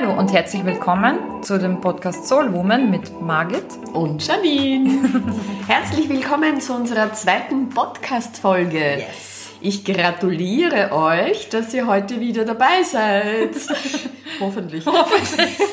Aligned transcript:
Hallo 0.00 0.18
und 0.18 0.32
herzlich 0.32 0.64
willkommen 0.64 1.42
zu 1.42 1.58
dem 1.58 1.80
Podcast 1.80 2.26
Soul 2.26 2.52
Woman 2.54 2.90
mit 2.90 3.20
Margit 3.20 3.66
und 3.92 4.26
Janine. 4.26 5.22
herzlich 5.66 6.08
willkommen 6.08 6.60
zu 6.60 6.74
unserer 6.74 7.12
zweiten 7.12 7.68
Podcast-Folge. 7.68 8.98
Yes. 8.98 9.50
Ich 9.60 9.84
gratuliere 9.84 10.92
euch, 10.92 11.50
dass 11.50 11.74
ihr 11.74 11.86
heute 11.86 12.18
wieder 12.18 12.46
dabei 12.46 12.82
seid. 12.82 13.50
Hoffentlich. 14.40 14.86
Hoffentlich. 14.86 15.58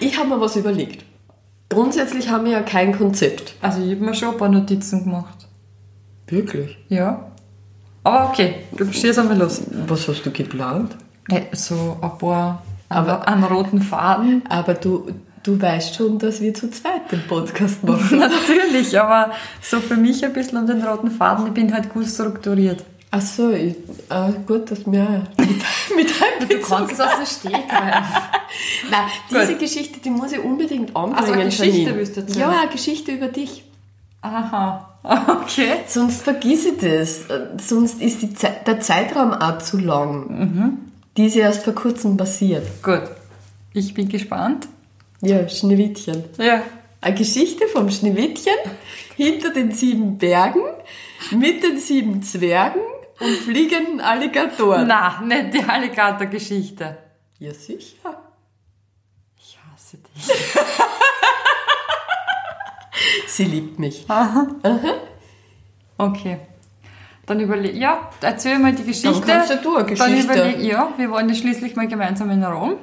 ich 0.00 0.18
habe 0.18 0.30
mir 0.30 0.40
was 0.40 0.56
überlegt. 0.56 1.04
Grundsätzlich 1.68 2.28
haben 2.28 2.46
wir 2.46 2.52
ja 2.52 2.62
kein 2.62 2.96
Konzept. 2.96 3.54
Also 3.60 3.82
ich 3.82 3.92
habe 3.92 4.04
mir 4.04 4.14
schon 4.14 4.30
ein 4.30 4.36
paar 4.36 4.48
Notizen 4.48 5.04
gemacht. 5.04 5.46
Wirklich? 6.26 6.76
Ja. 6.88 7.30
Aber 8.02 8.30
okay, 8.30 8.64
du 8.72 8.92
schießt 8.92 9.20
einmal 9.20 9.38
los. 9.38 9.62
Was 9.86 10.08
hast 10.08 10.22
du 10.22 10.32
geplant? 10.32 10.96
So 11.52 11.96
ein 12.00 12.18
paar 12.18 12.62
aber, 12.88 13.28
einen 13.28 13.44
roten 13.44 13.82
Faden. 13.82 14.42
Aber 14.48 14.74
du, 14.74 15.10
du 15.42 15.60
weißt 15.60 15.94
schon, 15.94 16.18
dass 16.18 16.40
wir 16.40 16.54
zu 16.54 16.70
zweit 16.70 17.10
den 17.12 17.22
Podcast 17.26 17.82
machen. 17.84 18.18
Natürlich, 18.18 18.98
aber 18.98 19.32
so 19.60 19.80
für 19.80 19.96
mich 19.96 20.24
ein 20.24 20.32
bisschen 20.32 20.58
um 20.58 20.66
den 20.66 20.82
roten 20.82 21.10
Faden, 21.10 21.46
ich 21.46 21.52
bin 21.52 21.72
halt 21.72 21.92
gut 21.92 22.06
strukturiert. 22.06 22.84
Ach 23.10 23.22
so, 23.22 23.50
ich, 23.50 23.74
äh, 24.10 24.32
gut, 24.46 24.70
dass 24.70 24.84
wir 24.84 25.24
mit, 25.38 25.48
mit 25.96 26.10
Du 26.50 26.58
kannst 26.60 26.92
es 26.92 27.00
aus 27.00 27.12
der 27.18 27.26
Stegreif. 27.26 28.04
Nein, 28.90 29.06
diese 29.30 29.52
gut. 29.52 29.58
Geschichte, 29.60 30.00
die 30.00 30.10
muss 30.10 30.32
ich 30.32 30.40
unbedingt 30.40 30.94
anbringen, 30.94 31.18
Also 31.18 31.32
eine 31.32 31.44
Geschichte 31.46 31.96
willst 31.96 32.16
du 32.16 32.20
erzählen? 32.20 32.40
Ja, 32.40 32.60
eine 32.60 32.70
Geschichte 32.70 33.12
über 33.12 33.28
dich. 33.28 33.64
Aha, 34.20 34.98
okay. 35.42 35.76
Sonst 35.86 36.22
vergiss 36.22 36.66
ich 36.66 36.78
das. 36.78 37.24
Sonst 37.66 38.02
ist 38.02 38.20
die 38.20 38.34
Ze 38.34 38.50
der 38.66 38.80
Zeitraum 38.80 39.32
auch 39.32 39.58
zu 39.58 39.78
lang. 39.78 40.26
Mhm. 40.28 40.87
Die 41.18 41.26
ist 41.26 41.34
erst 41.34 41.64
vor 41.64 41.74
kurzem 41.74 42.16
passiert. 42.16 42.64
Gut. 42.80 43.02
Ich 43.72 43.92
bin 43.92 44.08
gespannt. 44.08 44.68
Ja, 45.20 45.48
Schneewittchen. 45.48 46.22
Ja. 46.38 46.62
Eine 47.00 47.16
Geschichte 47.16 47.66
vom 47.66 47.90
Schneewittchen 47.90 48.54
hinter 49.16 49.50
den 49.50 49.72
sieben 49.72 50.16
Bergen 50.16 50.62
mit 51.32 51.64
den 51.64 51.76
sieben 51.76 52.22
Zwergen 52.22 52.82
und 53.18 53.34
fliegenden 53.34 54.00
Alligatoren. 54.00 54.86
Na, 54.86 55.20
nicht 55.22 55.54
die 55.54 55.64
Alligator-Geschichte. 55.64 56.98
Ja, 57.40 57.52
sicher. 57.52 58.22
Ich 59.36 59.58
hasse 59.58 59.96
dich. 59.96 60.24
Sie 63.26 63.44
liebt 63.44 63.80
mich. 63.80 64.04
Aha. 64.06 64.46
Aha. 64.62 64.94
Okay. 65.96 66.38
Dann 67.28 67.40
überleg, 67.40 67.74
ja, 67.76 68.08
erzähl 68.22 68.58
mal 68.58 68.72
die 68.72 68.84
Geschichte. 68.84 69.20
Dann 69.20 69.38
kannst 69.38 69.50
ja 69.50 69.56
du 69.56 69.76
eine 69.76 69.84
Geschichte. 69.84 70.10
Dann 70.10 70.24
überleg, 70.24 70.60
ja, 70.60 70.88
wir 70.96 71.10
wollen 71.10 71.28
ja 71.28 71.34
schließlich 71.34 71.76
mal 71.76 71.86
gemeinsam 71.86 72.30
in 72.30 72.42
Rom. 72.42 72.76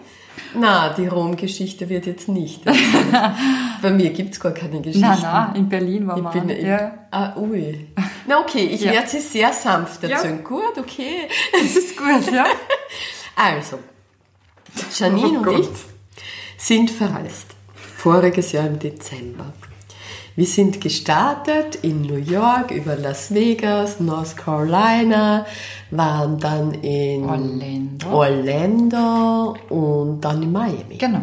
Na, 0.54 0.90
die 0.94 1.08
Rom-Geschichte 1.08 1.90
wird 1.90 2.06
jetzt 2.06 2.28
nicht. 2.28 2.64
Bei 3.82 3.90
mir 3.90 4.12
gibt 4.12 4.34
es 4.34 4.40
gar 4.40 4.52
keine 4.52 4.82
Geschichte. 4.82 5.08
Nein, 5.08 5.20
nein, 5.22 5.56
in 5.56 5.70
Berlin 5.70 6.08
war 6.08 6.18
ich 6.18 6.24
man. 6.24 6.34
Bin, 6.34 6.50
ich, 6.50 6.64
ja. 6.64 6.92
Ah, 7.12 7.36
ui. 7.38 7.88
Na 8.28 8.40
okay, 8.40 8.70
ich 8.72 8.82
ja. 8.82 8.92
werde 8.92 9.08
sie 9.08 9.20
sehr 9.20 9.52
sanft 9.52 10.04
erzählen. 10.04 10.38
Ja. 10.38 10.44
Gut, 10.44 10.78
okay. 10.78 11.28
Das 11.52 11.76
ist 11.76 11.98
gut, 11.98 12.32
ja. 12.32 12.46
Also, 13.36 13.80
Janine 14.98 15.40
oh 15.40 15.50
und 15.50 15.60
ich 15.60 15.70
sind 16.58 16.92
verreist. 16.92 17.48
Voriges 17.98 18.52
Jahr 18.52 18.68
im 18.68 18.80
Dezember. 18.80 19.54
Wir 20.38 20.46
sind 20.46 20.82
gestartet 20.82 21.76
in 21.82 22.02
New 22.02 22.18
York 22.18 22.72
über 22.72 22.98
Las 22.98 23.34
Vegas, 23.34 24.02
North 24.02 24.36
Carolina, 24.36 25.46
waren 25.92 26.38
dann 26.40 26.74
in 26.74 27.24
Orlando, 27.24 28.10
Orlando 28.12 29.56
und 29.70 30.20
dann 30.20 30.44
in 30.44 30.52
Miami. 30.52 30.98
Genau. 30.98 31.22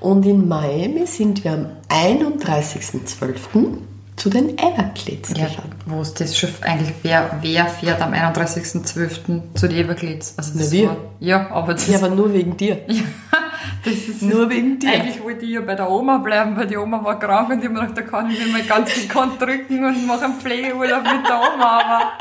Und 0.00 0.26
in 0.26 0.46
Miami 0.46 1.06
sind 1.06 1.44
wir 1.44 1.52
am 1.52 1.66
31.12. 1.88 3.78
zu 4.16 4.28
den 4.28 4.58
Everglades 4.58 5.30
ja, 5.34 5.46
gefahren. 5.46 5.74
Wo 5.86 6.02
ist 6.02 6.20
das 6.20 6.36
schon 6.36 6.50
eigentlich, 6.60 6.92
wer, 7.02 7.38
wer 7.40 7.66
fährt 7.66 8.02
am 8.02 8.12
31.12. 8.12 9.54
zu 9.54 9.66
den 9.66 9.78
Everglades? 9.78 10.34
Also 10.36 10.52
Na, 10.56 10.70
wir. 10.70 10.88
War, 10.88 10.96
ja, 11.20 11.50
aber 11.52 11.72
das 11.72 11.88
ja, 11.88 11.96
aber 11.96 12.10
nur 12.10 12.30
wegen 12.34 12.54
dir. 12.54 12.82
Ja. 12.86 13.02
Das 13.84 13.94
ist 13.94 14.22
nur 14.22 14.50
wegen 14.50 14.78
dir. 14.78 14.90
Eigentlich 14.90 15.22
wollte 15.22 15.44
ich 15.44 15.52
ja 15.52 15.60
bei 15.60 15.74
der 15.74 15.90
Oma 15.90 16.18
bleiben, 16.18 16.56
weil 16.56 16.66
die 16.66 16.76
Oma 16.76 17.02
war 17.02 17.18
krank 17.18 17.50
und 17.50 17.58
ich 17.58 17.64
habe 17.64 17.74
mir 17.74 17.80
gedacht, 17.80 17.98
da 17.98 18.02
kann 18.02 18.30
ich 18.30 18.44
mir 18.44 18.52
mal 18.52 18.62
ganz 18.62 18.94
gekonnt 18.94 19.40
drücken 19.40 19.84
und 19.84 20.06
mache 20.06 20.24
einen 20.24 20.34
Pflegeurlaub 20.34 21.02
mit 21.02 21.26
der 21.28 21.40
Oma. 21.54 21.80
Aber 21.80 22.12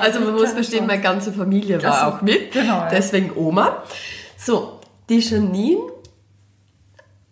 also 0.00 0.20
man 0.20 0.34
muss 0.34 0.52
verstehen, 0.52 0.86
meine 0.86 1.02
ganze 1.02 1.32
Familie 1.32 1.82
war 1.82 2.02
also, 2.02 2.16
auch 2.16 2.22
mit. 2.22 2.52
Genau. 2.52 2.88
Deswegen 2.90 3.32
Oma. 3.36 3.84
So, 4.36 4.80
die 5.08 5.20
Janine 5.20 5.94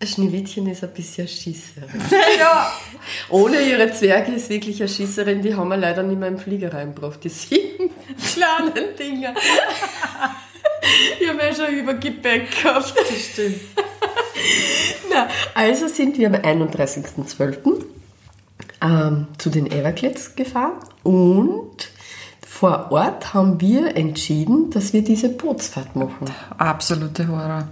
Schneewittchen 0.07 0.67
ist 0.69 0.83
ein 0.83 0.93
bisschen 0.93 1.29
Schisserin. 1.29 2.01
ja. 2.39 2.73
Ohne 3.29 3.61
ihre 3.61 3.91
Zwerge 3.93 4.33
ist 4.33 4.51
wirklich 4.51 4.81
eine 4.81 4.89
Schisserin, 4.89 5.43
die 5.43 5.55
haben 5.55 5.69
wir 5.69 5.77
leider 5.77 6.03
nicht 6.03 6.19
mehr 6.19 6.29
im 6.29 6.39
Flieger 6.39 6.73
reingebracht. 6.73 7.23
Die 7.25 7.29
sieben 7.29 7.91
kleinen 8.35 8.97
Dinger. 8.99 9.35
Ich 11.21 11.29
habe 11.29 11.39
ja 11.39 11.55
schon 11.55 11.75
über 11.75 11.95
Gepäck 11.95 12.51
gehabt. 12.63 12.95
Das 12.97 13.21
stimmt. 13.33 13.61
Na, 15.11 15.29
also 15.55 15.89
sind 15.89 16.19
wir 16.19 16.29
am 16.29 16.35
31.12. 16.35 17.85
Ähm, 18.81 19.29
zu 19.39 19.51
den 19.51 19.71
Everglades 19.71 20.35
gefahren 20.35 20.73
und 21.05 21.89
vor 22.41 22.91
Ort 22.91 23.33
haben 23.33 23.61
wir 23.61 23.97
entschieden, 23.97 24.71
dass 24.71 24.93
wir 24.93 25.03
diese 25.03 25.29
Bootsfahrt 25.29 25.95
machen. 25.95 26.31
Absolute 26.59 27.29
Horror. 27.29 27.69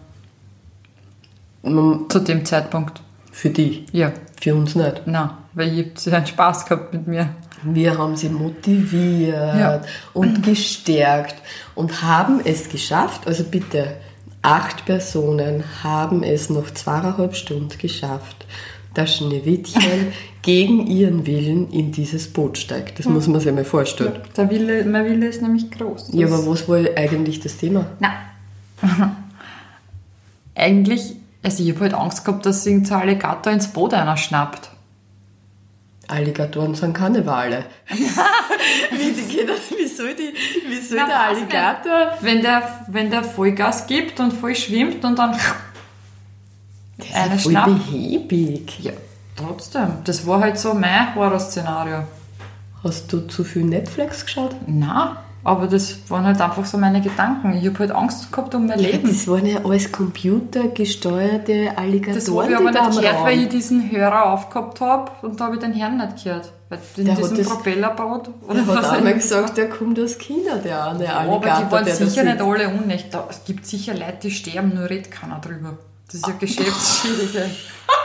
Zu 2.09 2.19
dem 2.21 2.45
Zeitpunkt. 2.45 3.01
Für 3.33 3.51
dich? 3.51 3.87
Ja. 3.93 4.13
Für 4.41 4.55
uns 4.55 4.75
nicht? 4.75 5.07
Nein, 5.07 5.31
weil 5.53 5.73
ihr 5.73 5.85
habt 5.85 6.09
einen 6.09 6.27
Spaß 6.27 6.67
gehabt 6.67 6.95
mit 6.95 7.07
mir. 7.07 7.35
Wir 7.63 7.99
haben 7.99 8.17
sie 8.17 8.29
motiviert 8.29 9.35
ja. 9.35 9.83
und 10.13 10.43
gestärkt 10.43 11.37
und 11.75 12.03
haben 12.03 12.41
es 12.45 12.69
geschafft. 12.69 13.27
Also 13.27 13.45
bitte, 13.45 13.97
acht 14.43 14.85
Personen 14.87 15.65
haben 15.83 16.23
es 16.23 16.51
noch 16.51 16.71
zweieinhalb 16.71 17.35
Stunden 17.35 17.77
geschafft, 17.79 18.47
dass 18.95 19.17
Schneewittchen 19.17 20.13
gegen 20.43 20.87
ihren 20.87 21.27
Willen 21.27 21.71
in 21.71 21.93
dieses 21.93 22.33
Boot 22.33 22.57
steigt. 22.57 22.99
Das 22.99 23.07
muss 23.07 23.27
man 23.27 23.41
sich 23.41 23.53
mal 23.53 23.65
vorstellen. 23.65 24.15
Ja, 24.15 24.21
der 24.37 24.51
Wille, 24.51 24.85
mein 24.85 25.05
Wille 25.05 25.27
ist 25.27 25.43
nämlich 25.43 25.71
groß. 25.71 26.11
ja, 26.13 26.27
aber 26.27 26.47
was 26.47 26.69
war 26.69 26.79
eigentlich 26.97 27.41
das 27.41 27.59
Thema? 27.59 27.87
Nein. 27.99 28.13
eigentlich, 30.55 31.15
also 31.43 31.63
ich 31.63 31.71
habe 31.71 31.81
halt 31.81 31.95
Angst 31.95 32.25
gehabt, 32.25 32.47
dass 32.47 32.65
sich 32.65 32.75
ein 32.75 32.91
Alligator 32.91 33.53
ins 33.53 33.69
Boot 33.69 33.95
einer 33.95 34.17
schnappt. 34.17 34.71
Alligatoren 36.11 36.75
sind 36.75 36.95
keine 36.95 37.25
Wale. 37.27 37.65
wie, 37.89 39.13
die, 39.13 39.49
wie 39.79 39.87
soll, 39.87 40.15
die, 40.15 40.33
wie 40.69 40.81
soll 40.81 40.99
Na, 41.01 41.07
der 41.07 41.21
Alligator... 41.21 42.13
Wenn 42.21 42.43
der, 42.43 42.85
wenn 42.89 43.11
der 43.11 43.23
Vollgas 43.25 43.87
gibt 43.87 44.19
und 44.21 44.33
voll 44.33 44.55
schwimmt 44.55 45.05
und 45.05 45.19
dann... 45.19 45.37
Das 46.99 47.07
ist 47.07 47.51
ja 47.51 47.63
voll 47.65 47.75
behäbig. 47.75 48.81
Ja, 48.81 48.93
trotzdem. 49.37 49.99
Das 50.05 50.27
war 50.27 50.41
halt 50.41 50.59
so 50.59 50.75
mein 50.75 51.15
Horrorszenario. 51.15 52.05
Hast 52.83 53.13
du 53.13 53.21
zu 53.27 53.45
viel 53.45 53.65
Netflix 53.65 54.25
geschaut? 54.25 54.55
Nein. 54.67 55.17
Aber 55.43 55.67
das 55.67 55.99
waren 56.11 56.25
halt 56.25 56.41
einfach 56.41 56.67
so 56.67 56.77
meine 56.77 57.01
Gedanken. 57.01 57.55
Ich 57.55 57.67
habe 57.67 57.79
halt 57.79 57.93
Angst 57.93 58.31
gehabt 58.31 58.55
um 58.55 58.67
mein 58.67 58.79
Leben. 58.79 59.09
Das 59.09 59.27
waren 59.27 59.47
ja 59.47 59.65
alles 59.65 59.91
computergesteuerte 59.91 61.73
Alligatoren. 61.77 62.15
Das 62.15 62.29
habe 62.29 62.51
ich 62.51 62.57
aber 62.57 62.71
nicht 62.89 63.01
gehört, 63.01 63.25
weil 63.25 63.43
ich 63.43 63.49
diesen 63.49 63.91
Hörer 63.91 64.33
aufgehabt 64.33 64.81
habe 64.81 65.13
und 65.23 65.41
da 65.41 65.47
habe 65.47 65.55
ich 65.55 65.61
den 65.61 65.73
Herrn 65.73 65.97
nicht 65.97 66.25
gehört. 66.25 66.53
Weil 66.69 66.79
in 66.97 67.07
der 67.07 67.17
diesem 67.17 67.45
Propellerboot. 67.45 68.31
Der 68.53 68.67
hat 68.67 68.91
einmal 68.91 69.15
gesagt, 69.15 69.57
der 69.57 69.69
kommt 69.71 69.99
aus 69.99 70.19
China, 70.19 70.57
der 70.57 70.91
eine 70.91 71.05
ja, 71.05 71.17
Alligator. 71.19 71.53
Aber 71.53 71.81
die 71.83 71.91
waren 71.91 72.09
sicher 72.09 72.23
nicht 72.23 72.41
alle 72.41 72.69
unecht. 72.69 73.17
Es 73.29 73.45
gibt 73.45 73.67
sicher 73.67 73.95
Leute, 73.95 74.19
die 74.23 74.31
sterben, 74.31 74.75
nur 74.75 74.89
redet 74.89 75.11
keiner 75.11 75.41
drüber. 75.41 75.79
Das 76.07 76.17
ist 76.17 76.27
ja 76.27 76.35
geschäftsschwierige. 76.39 77.51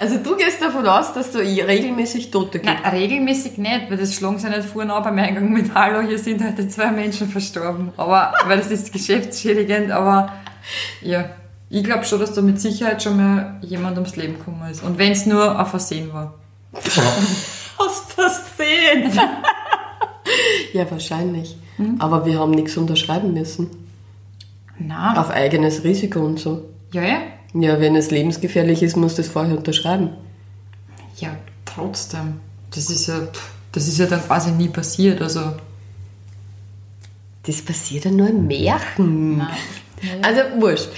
Also 0.00 0.18
du 0.18 0.36
gehst 0.36 0.60
davon 0.62 0.86
aus, 0.86 1.12
dass 1.12 1.32
du 1.32 1.38
regelmäßig 1.38 2.30
Tote 2.30 2.58
gibt? 2.58 2.66
Nein, 2.66 2.92
regelmäßig 2.92 3.58
nicht, 3.58 3.90
weil 3.90 3.96
das 3.96 4.14
schlagen 4.14 4.38
sie 4.38 4.48
nicht 4.48 4.64
vorne 4.64 4.92
an 4.94 5.02
beim 5.02 5.18
Eingang 5.18 5.52
mit 5.52 5.74
Hallo, 5.74 6.06
hier 6.06 6.18
sind 6.18 6.42
heute 6.44 6.68
zwei 6.68 6.90
Menschen 6.90 7.28
verstorben. 7.28 7.92
Aber, 7.96 8.32
weil 8.46 8.58
das 8.58 8.70
ist 8.70 8.92
geschäftsschädigend, 8.92 9.90
aber 9.90 10.32
ja. 11.02 11.30
Ich 11.68 11.82
glaube 11.82 12.04
schon, 12.04 12.20
dass 12.20 12.32
da 12.32 12.42
mit 12.42 12.60
Sicherheit 12.60 13.02
schon 13.02 13.16
mal 13.16 13.58
jemand 13.62 13.96
ums 13.96 14.14
Leben 14.14 14.38
gekommen 14.38 14.70
ist. 14.70 14.84
Und 14.84 14.98
wenn 14.98 15.12
es 15.12 15.26
nur 15.26 15.60
auf 15.60 15.70
Versehen 15.70 16.12
war. 16.12 16.34
Aus 17.78 18.04
Versehen? 18.08 19.10
ja, 20.72 20.90
wahrscheinlich. 20.90 21.56
Hm? 21.76 21.96
Aber 21.98 22.24
wir 22.24 22.38
haben 22.38 22.52
nichts 22.52 22.76
unterschreiben 22.76 23.34
müssen. 23.34 23.68
Nein. 24.78 25.16
Auf 25.16 25.30
eigenes 25.30 25.84
Risiko 25.84 26.20
und 26.20 26.38
so. 26.38 26.68
Ja, 26.92 27.02
ja. 27.02 27.18
Ja, 27.58 27.80
wenn 27.80 27.96
es 27.96 28.10
lebensgefährlich 28.10 28.82
ist, 28.82 28.96
musst 28.96 29.18
du 29.18 29.22
es 29.22 29.28
vorher 29.28 29.56
unterschreiben. 29.56 30.10
Ja, 31.18 31.36
trotzdem. 31.64 32.40
Das 32.74 32.90
ist 32.90 33.06
ja, 33.06 33.28
das 33.72 33.88
ist 33.88 33.98
ja 33.98 34.06
dann 34.06 34.22
quasi 34.22 34.50
nie 34.52 34.68
passiert. 34.68 35.22
Also. 35.22 35.52
Das 37.44 37.62
passiert 37.62 38.04
ja 38.04 38.10
nur 38.10 38.28
in 38.28 38.46
Märchen. 38.46 39.38
Nein. 39.38 39.48
Also 40.22 40.40
wurscht. 40.60 40.88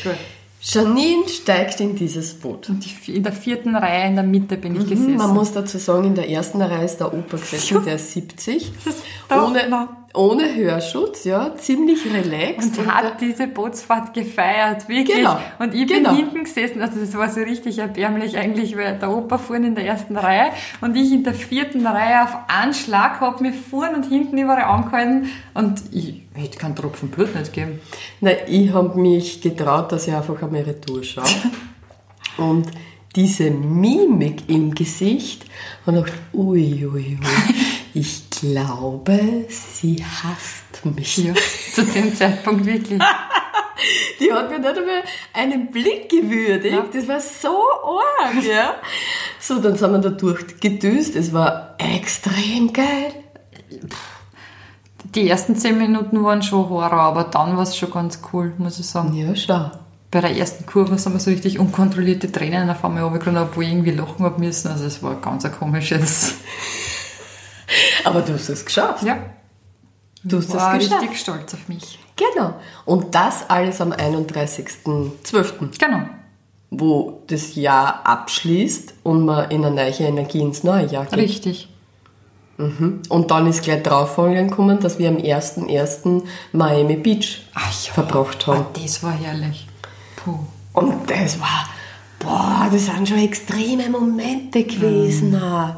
Janine 0.60 1.28
steigt 1.28 1.78
in 1.80 1.94
dieses 1.94 2.34
Boot. 2.34 2.68
Und 2.68 2.84
in 3.08 3.22
der 3.22 3.32
vierten 3.32 3.76
Reihe 3.76 4.08
in 4.08 4.16
der 4.16 4.24
Mitte 4.24 4.56
bin 4.56 4.74
ich 4.74 4.82
Mhm, 4.86 4.88
gesessen. 4.88 5.16
Man 5.16 5.32
muss 5.34 5.52
dazu 5.52 5.78
sagen, 5.78 6.04
in 6.06 6.14
der 6.16 6.28
ersten 6.28 6.60
Reihe 6.60 6.84
ist 6.84 6.96
der 6.96 7.12
Opa 7.14 7.36
gesessen, 7.36 7.84
der 7.84 7.94
ist 7.94 8.12
70. 8.12 8.72
da- 9.28 9.46
Ohne, 9.46 9.68
da. 9.70 9.88
Ohne 10.14 10.54
Hörschutz, 10.54 11.24
ja, 11.24 11.54
ziemlich 11.56 12.00
relaxed. 12.12 12.78
und 12.78 12.94
hat 12.94 13.20
diese 13.20 13.46
Bootsfahrt 13.46 14.14
gefeiert, 14.14 14.88
wirklich. 14.88 15.18
Genau, 15.18 15.38
Und 15.58 15.74
ich 15.74 15.86
genau. 15.86 16.10
bin 16.10 16.18
hinten 16.18 16.44
gesessen, 16.44 16.80
also 16.80 16.98
das 16.98 17.14
war 17.14 17.28
so 17.28 17.40
richtig 17.40 17.78
erbärmlich 17.78 18.36
eigentlich, 18.36 18.76
weil 18.76 18.98
der 18.98 19.10
Opa 19.10 19.38
vorne 19.38 19.66
in 19.66 19.74
der 19.74 19.84
ersten 19.84 20.16
Reihe 20.16 20.50
und 20.80 20.96
ich 20.96 21.12
in 21.12 21.24
der 21.24 21.34
vierten 21.34 21.86
Reihe 21.86 22.24
auf 22.24 22.36
Anschlag, 22.48 23.20
hab 23.20 23.40
mich 23.40 23.54
vorne 23.54 23.96
und 23.96 24.06
hinten 24.06 24.38
überall 24.38 24.64
angehalten 24.64 25.28
und 25.54 25.82
ich 25.92 26.22
hätte 26.34 26.58
keinen 26.58 26.76
Tropfen 26.76 27.10
Blut 27.10 27.34
nicht 27.34 27.52
gegeben. 27.52 27.80
Na, 28.20 28.30
ich 28.46 28.72
habe 28.72 28.98
mich 28.98 29.40
getraut, 29.40 29.92
dass 29.92 30.08
ich 30.08 30.14
einfach 30.14 30.40
an 30.42 30.52
meine 30.52 30.80
Tour 30.80 31.02
schaue. 31.04 31.24
Und 32.38 32.68
diese 33.16 33.50
Mimik 33.50 34.48
im 34.48 34.72
Gesicht 34.74 35.44
und 35.86 35.96
gedacht, 35.96 36.12
ui, 36.32 36.86
ui, 36.86 36.88
ui, 36.92 37.18
ich 37.98 38.30
glaube, 38.30 39.46
sie 39.48 39.96
hasst 40.04 40.84
mich. 40.84 41.16
Ja, 41.18 41.34
zu 41.74 41.82
dem 41.82 42.14
Zeitpunkt 42.14 42.64
wirklich. 42.64 43.00
Die 44.20 44.32
hat 44.32 44.50
mir 44.50 44.58
nicht 44.58 44.78
einmal 44.78 45.02
einen 45.32 45.70
Blick 45.70 46.08
gewürdigt. 46.08 46.74
Ja. 46.74 46.84
Das 46.92 47.08
war 47.08 47.20
so 47.20 47.48
arg, 47.48 48.44
ja. 48.44 48.74
So, 49.40 49.60
dann 49.60 49.76
sind 49.76 49.92
wir 49.92 49.98
da 49.98 50.10
durchgedüst. 50.10 51.16
Es 51.16 51.32
war 51.32 51.74
extrem 51.78 52.72
geil. 52.72 53.12
Die 55.14 55.28
ersten 55.28 55.56
zehn 55.56 55.78
Minuten 55.78 56.22
waren 56.22 56.42
schon 56.42 56.68
Horror, 56.68 56.92
aber 56.92 57.24
dann 57.24 57.56
war 57.56 57.64
es 57.64 57.76
schon 57.76 57.90
ganz 57.90 58.20
cool, 58.32 58.52
muss 58.58 58.78
ich 58.78 58.86
sagen. 58.86 59.12
Ja, 59.14 59.34
schau. 59.34 59.70
Bei 60.10 60.20
der 60.20 60.36
ersten 60.36 60.66
Kurve 60.66 60.98
sind 60.98 61.14
wir 61.14 61.20
so 61.20 61.30
richtig 61.30 61.58
unkontrollierte 61.58 62.30
Tränen 62.30 62.70
auf 62.70 62.84
einmal 62.84 63.02
runtergekommen, 63.02 63.42
obwohl 63.42 63.64
ich 63.64 63.70
irgendwie 63.70 63.90
lachen 63.90 64.24
hab 64.24 64.38
müssen. 64.38 64.68
Also 64.68 64.84
es 64.84 65.02
war 65.02 65.16
ganz 65.16 65.44
ein 65.44 65.52
komisches... 65.52 66.34
Aber 68.04 68.20
du 68.22 68.34
hast 68.34 68.48
es 68.48 68.64
geschafft. 68.64 69.02
Ja, 69.04 69.18
Du 70.24 70.38
hast 70.38 70.52
war 70.52 70.74
es 70.76 70.84
geschafft. 70.84 71.02
richtig 71.02 71.20
stolz 71.20 71.54
auf 71.54 71.68
mich. 71.68 71.98
Genau. 72.16 72.54
Und 72.84 73.14
das 73.14 73.48
alles 73.48 73.80
am 73.80 73.92
31.12., 73.92 75.78
Genau. 75.78 76.00
wo 76.70 77.22
das 77.28 77.54
Jahr 77.54 78.00
abschließt 78.04 78.94
und 79.04 79.24
man 79.24 79.50
in 79.50 79.64
eine 79.64 79.74
neue 79.74 79.90
Energie 79.92 80.40
ins 80.40 80.64
neue 80.64 80.86
Jahr 80.86 81.06
geht. 81.06 81.18
Richtig. 81.18 81.68
Und 82.58 83.30
dann 83.30 83.46
ist 83.46 83.62
gleich 83.62 83.84
drauf 83.84 84.16
gekommen, 84.16 84.80
dass 84.80 84.98
wir 84.98 85.08
am 85.10 85.16
1.1. 85.18 86.24
Miami 86.52 86.96
Beach 86.96 87.42
Ach 87.54 87.72
ja. 87.86 87.92
verbracht 87.92 88.48
haben. 88.48 88.62
Ah, 88.74 88.78
das 88.82 89.00
war 89.04 89.12
herrlich. 89.12 89.68
Puh. 90.16 90.40
Und 90.72 91.08
das 91.08 91.38
war, 91.38 91.68
boah, 92.18 92.68
das 92.72 92.86
sind 92.86 93.08
schon 93.08 93.18
extreme 93.18 93.88
Momente 93.88 94.64
gewesen. 94.64 95.40
auch. 95.40 95.76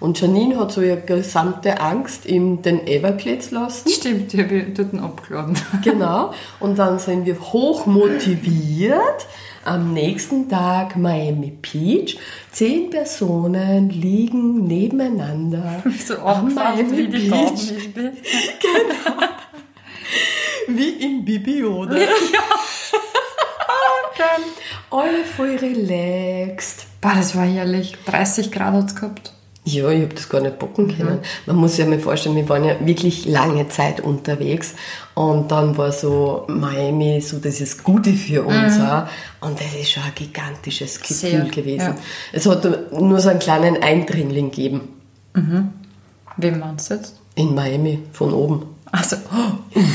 Und 0.00 0.18
Janine 0.18 0.58
hat 0.58 0.72
so 0.72 0.80
ihre 0.80 1.02
gesamte 1.02 1.78
Angst 1.80 2.24
in 2.24 2.62
den 2.62 2.86
Everglades 2.86 3.50
lassen. 3.50 3.90
Stimmt, 3.90 4.32
die 4.32 4.42
habe 4.42 4.54
ich 4.56 4.74
dort 4.74 4.94
abgeladen. 4.94 5.56
Genau. 5.84 6.32
Und 6.58 6.78
dann 6.78 6.98
sind 6.98 7.26
wir 7.26 7.38
hoch 7.38 7.86
motiviert. 7.86 9.26
Am 9.62 9.92
nächsten 9.92 10.48
Tag 10.48 10.96
Miami 10.96 11.50
Beach. 11.50 12.18
Zehn 12.50 12.88
Personen 12.88 13.90
liegen 13.90 14.66
nebeneinander. 14.66 15.82
so 16.06 16.18
am 16.18 16.54
Tauben. 16.54 17.10
Beach. 17.10 17.30
irgendwie. 17.30 18.12
Wie 20.68 21.04
im 21.04 21.24
Bibi, 21.24 21.64
oder? 21.64 21.98
Alle 24.90 25.24
voll 25.24 25.56
relaxed. 25.56 26.86
Boah, 27.00 27.14
das 27.16 27.36
war 27.36 27.44
herrlich. 27.44 27.96
30 28.06 28.50
Grad 28.50 28.74
hat 28.74 28.86
es 28.86 28.94
gehabt. 28.94 29.32
Ja, 29.72 29.88
ich 29.90 30.02
habe 30.02 30.14
das 30.14 30.28
gar 30.28 30.40
nicht 30.40 30.58
bocken 30.58 30.96
können. 30.96 31.20
Man 31.46 31.56
muss 31.56 31.72
sich 31.76 31.84
ja 31.84 31.90
mal 31.90 31.98
vorstellen, 31.98 32.36
wir 32.36 32.48
waren 32.48 32.64
ja 32.64 32.74
wirklich 32.84 33.26
lange 33.26 33.68
Zeit 33.68 34.00
unterwegs 34.00 34.74
und 35.14 35.50
dann 35.50 35.76
war 35.76 35.92
so 35.92 36.44
Miami 36.48 37.20
so 37.20 37.38
dieses 37.38 37.82
Gute 37.82 38.12
für 38.12 38.42
uns 38.44 38.78
auch. 38.80 39.04
und 39.40 39.58
das 39.60 39.74
ist 39.80 39.90
schon 39.90 40.02
ein 40.02 40.12
gigantisches 40.14 41.00
Gefühl 41.00 41.14
Sehr, 41.16 41.44
gewesen. 41.44 41.78
ja. 41.80 41.96
Es 42.32 42.46
hat 42.46 42.64
nur 42.92 43.20
so 43.20 43.28
einen 43.28 43.38
kleinen 43.38 43.82
Eindringling 43.82 44.50
gegeben 44.50 44.80
Wem 46.36 46.58
meinst 46.58 46.90
du 46.90 46.94
jetzt? 46.94 47.16
in 47.34 47.54
Miami 47.54 48.00
von 48.12 48.32
oben. 48.32 48.66
Also, 48.92 49.16
Also 49.16 49.58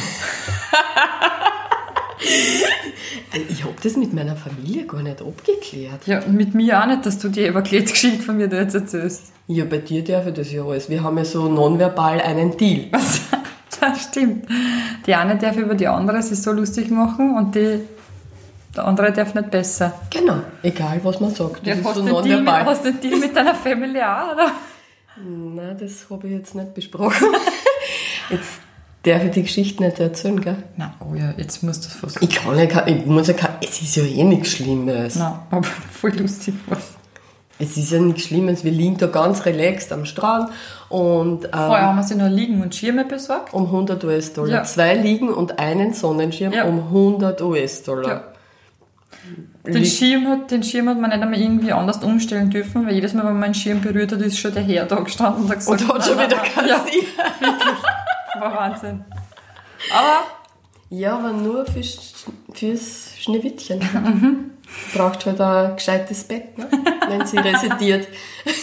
Ich 3.50 3.64
habe 3.64 3.74
das 3.84 3.98
mit 3.98 4.14
meiner 4.14 4.36
Familie 4.36 4.86
gar 4.86 5.02
nicht 5.02 5.22
abgeklärt. 5.22 6.06
ja, 6.08 6.22
mit 6.28 6.54
mir 6.56 6.82
auch 6.82 6.88
nicht, 6.88 7.06
dass 7.06 7.18
du 7.20 7.30
die 7.30 7.44
Everglades-Geschichte 7.46 8.22
von 8.24 8.38
mir 8.38 8.48
da 8.48 8.58
jetzt 8.58 8.76
erzählst. 8.76 9.32
Ja, 9.48 9.66
bei 9.66 9.78
dir 9.80 10.04
darf 10.04 10.26
ich 10.28 10.34
das 10.34 10.52
ja 10.52 10.64
alles. 10.64 10.90
Wir 10.90 11.04
haben 11.04 11.18
ja 11.18 11.26
so 11.26 11.48
nonverbal 11.48 12.22
einen 12.22 12.56
Deal. 12.58 12.88
Was? 12.92 13.22
Das 13.80 14.04
stimmt. 14.04 14.48
Die 15.06 15.14
eine 15.14 15.38
darf 15.38 15.58
über 15.58 15.76
die 15.76 15.88
andere 15.88 16.22
sich 16.22 16.42
so 16.42 16.52
lustig 16.54 16.90
machen 16.90 17.36
und 17.36 17.54
die, 17.56 17.82
der 18.76 18.86
andere 18.86 19.12
darf 19.12 19.36
nicht 19.36 19.52
besser. 19.52 19.94
Genau, 20.10 20.38
egal 20.64 21.00
was 21.04 21.20
man 21.20 21.32
sagt. 21.36 21.68
Das 21.68 21.80
Ja, 21.80 21.90
ist 21.90 21.96
so 21.96 22.04
nonverbal. 22.04 22.66
hast 22.66 22.86
du 22.86 22.92
den 22.94 23.02
Deal 23.02 23.20
mit 23.20 23.36
deiner 23.36 23.54
Family 23.66 24.00
auch, 24.02 24.34
oder? 24.34 24.52
Nein, 25.24 25.78
das 25.80 26.10
habe 26.10 26.28
ich 26.28 26.34
jetzt 26.34 26.56
nicht 26.56 26.74
besprochen. 26.74 27.28
jetzt 28.30 28.62
darf 29.06 29.24
ich 29.24 29.32
die 29.32 29.44
Geschichte 29.44 29.84
nicht 29.84 30.00
erzählen, 30.00 30.40
gell? 30.42 30.58
Na, 30.78 30.94
oh 31.00 31.16
ja, 31.16 31.34
jetzt 31.38 31.64
musst 31.64 31.86
du 31.86 31.88
es 31.90 31.94
fast. 31.94 32.22
Ich 32.22 32.30
kann 32.30 32.58
ja 32.58 32.88
ich 32.88 33.06
muss 33.06 33.28
ja 33.28 33.34
kein, 33.34 33.52
es 33.64 33.82
ist 33.82 33.96
ja 33.96 34.04
eh 34.04 34.24
nichts 34.24 34.50
Schlimmes. 34.52 35.16
Nein, 35.16 35.34
aber 35.52 35.64
voll 35.92 36.12
lustig 36.18 36.56
was. 36.68 36.80
Es 37.58 37.78
ist 37.78 37.92
ja 37.92 38.00
nichts 38.00 38.24
Schlimmes. 38.24 38.64
Wir 38.66 38.72
liegen 38.72 38.98
da 38.98 39.08
ganz 39.08 39.46
relaxed 39.46 39.94
am 39.94 40.04
Strand 40.06 40.50
und 40.90 41.46
Vorher 41.46 41.78
ähm, 41.80 41.86
haben 41.86 41.96
wir 41.98 42.04
sie 42.04 42.16
noch 42.16 42.28
Liegen 42.28 42.62
und 42.62 42.76
Schirme 42.76 43.06
besorgt. 43.06 43.54
um 43.54 43.66
100 43.68 44.04
US-Dollar. 44.04 44.50
Ja. 44.52 44.64
Zwei 44.64 44.96
liegen 44.96 45.30
und 45.30 45.58
einen 45.58 45.94
Sonnenschirm 45.94 46.52
Ja. 46.52 46.66
um 46.66 46.80
100 46.80 47.42
US-Dollar. 47.42 48.10
Ja. 48.10 48.24
Den 49.72 49.86
Schirm, 49.86 50.28
hat, 50.28 50.52
den 50.52 50.62
Schirm 50.64 50.90
hat 50.90 51.00
man 51.00 51.10
nicht 51.10 51.22
einmal 51.24 51.40
irgendwie 51.40 51.72
anders 51.72 51.98
umstellen 52.04 52.50
dürfen, 52.52 52.86
weil 52.86 52.94
jedes 52.94 53.14
Mal, 53.14 53.26
wenn 53.26 53.34
man 53.34 53.46
einen 53.46 53.54
Schirm 53.56 53.82
berührt 53.82 54.12
hat, 54.12 54.22
ist 54.22 54.38
schon 54.38 54.54
der 54.54 54.62
Herr 54.62 54.86
da 54.86 54.98
gestanden 55.00 55.46
und 55.46 55.50
hat 55.50 55.58
gesagt, 55.60 55.82
Und 55.82 55.94
hat 55.94 56.06
schon 56.06 56.18
nein, 56.18 56.28
wieder 56.28 56.38
nein, 56.42 56.52
nein. 56.56 56.68
kassiert. 56.68 57.06
Ja, 57.18 57.48
wirklich. 57.48 57.76
War 58.40 58.56
Wahnsinn. 58.56 59.04
Aber 59.94 60.24
Ja, 60.90 61.18
aber 61.18 61.34
nur 61.34 61.66
für, 61.66 61.82
fürs 62.54 63.12
Schneewittchen. 63.20 63.80
Mhm. 63.80 64.52
Braucht 64.94 65.26
halt 65.26 65.42
ein 65.42 65.76
gescheites 65.76 66.24
Bett, 66.24 66.58
ne? 66.58 66.68
wenn 67.08 67.26
sie 67.26 67.38
residiert. 67.38 68.08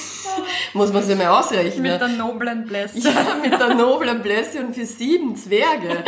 Muss 0.74 0.90
man 0.92 1.02
sich 1.02 1.16
mal 1.18 1.26
ausrechnen. 1.28 1.82
mit 1.82 2.00
der 2.00 2.08
noblen 2.08 2.64
Blässe. 2.66 2.98
Ja, 2.98 3.36
mit 3.42 3.52
der 3.52 3.74
noblen 3.74 4.22
Blässe 4.22 4.60
und 4.64 4.74
für 4.74 4.86
sieben 4.86 5.36
Zwerge. 5.36 6.02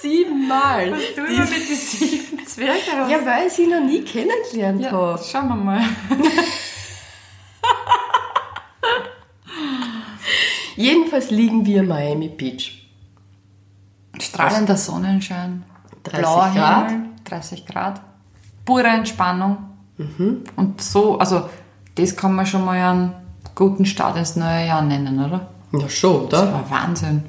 Siebenmal. 0.00 0.92
Was 0.92 1.00
du 1.16 1.24
immer 1.24 1.44
mit 1.46 1.68
den 1.68 1.76
sieben 1.76 2.46
Zwergen 2.46 2.92
hast. 2.98 3.10
Ja, 3.10 3.24
weil 3.24 3.46
ich 3.46 3.52
sie 3.54 3.66
noch 3.66 3.80
nie 3.80 4.02
kennengelernt 4.02 4.82
Ja, 4.82 4.90
habe. 4.92 5.22
schauen 5.24 5.48
wir 5.48 5.56
mal. 5.56 5.80
Jedenfalls 10.76 11.30
liegen 11.30 11.64
wir 11.66 11.80
in 11.80 11.88
Miami 11.88 12.28
Beach. 12.28 12.81
Strahlender 14.20 14.76
Sonnenschein, 14.76 15.64
30 16.04 16.20
blauer 16.20 16.50
Grad. 16.54 16.90
Himmel, 16.90 17.06
30 17.24 17.66
Grad, 17.66 18.00
pure 18.64 18.86
Entspannung. 18.88 19.56
Mhm. 19.96 20.42
Und 20.56 20.80
so, 20.80 21.18
also 21.18 21.48
das 21.94 22.16
kann 22.16 22.34
man 22.34 22.46
schon 22.46 22.64
mal 22.64 22.76
einen 22.78 23.12
guten 23.54 23.84
Start 23.86 24.16
ins 24.16 24.36
neue 24.36 24.66
Jahr 24.66 24.82
nennen, 24.82 25.18
oder? 25.24 25.48
Ja, 25.72 25.88
schon, 25.88 26.28
Das 26.28 26.42
oder? 26.42 26.52
war 26.52 26.70
Wahnsinn. 26.70 27.22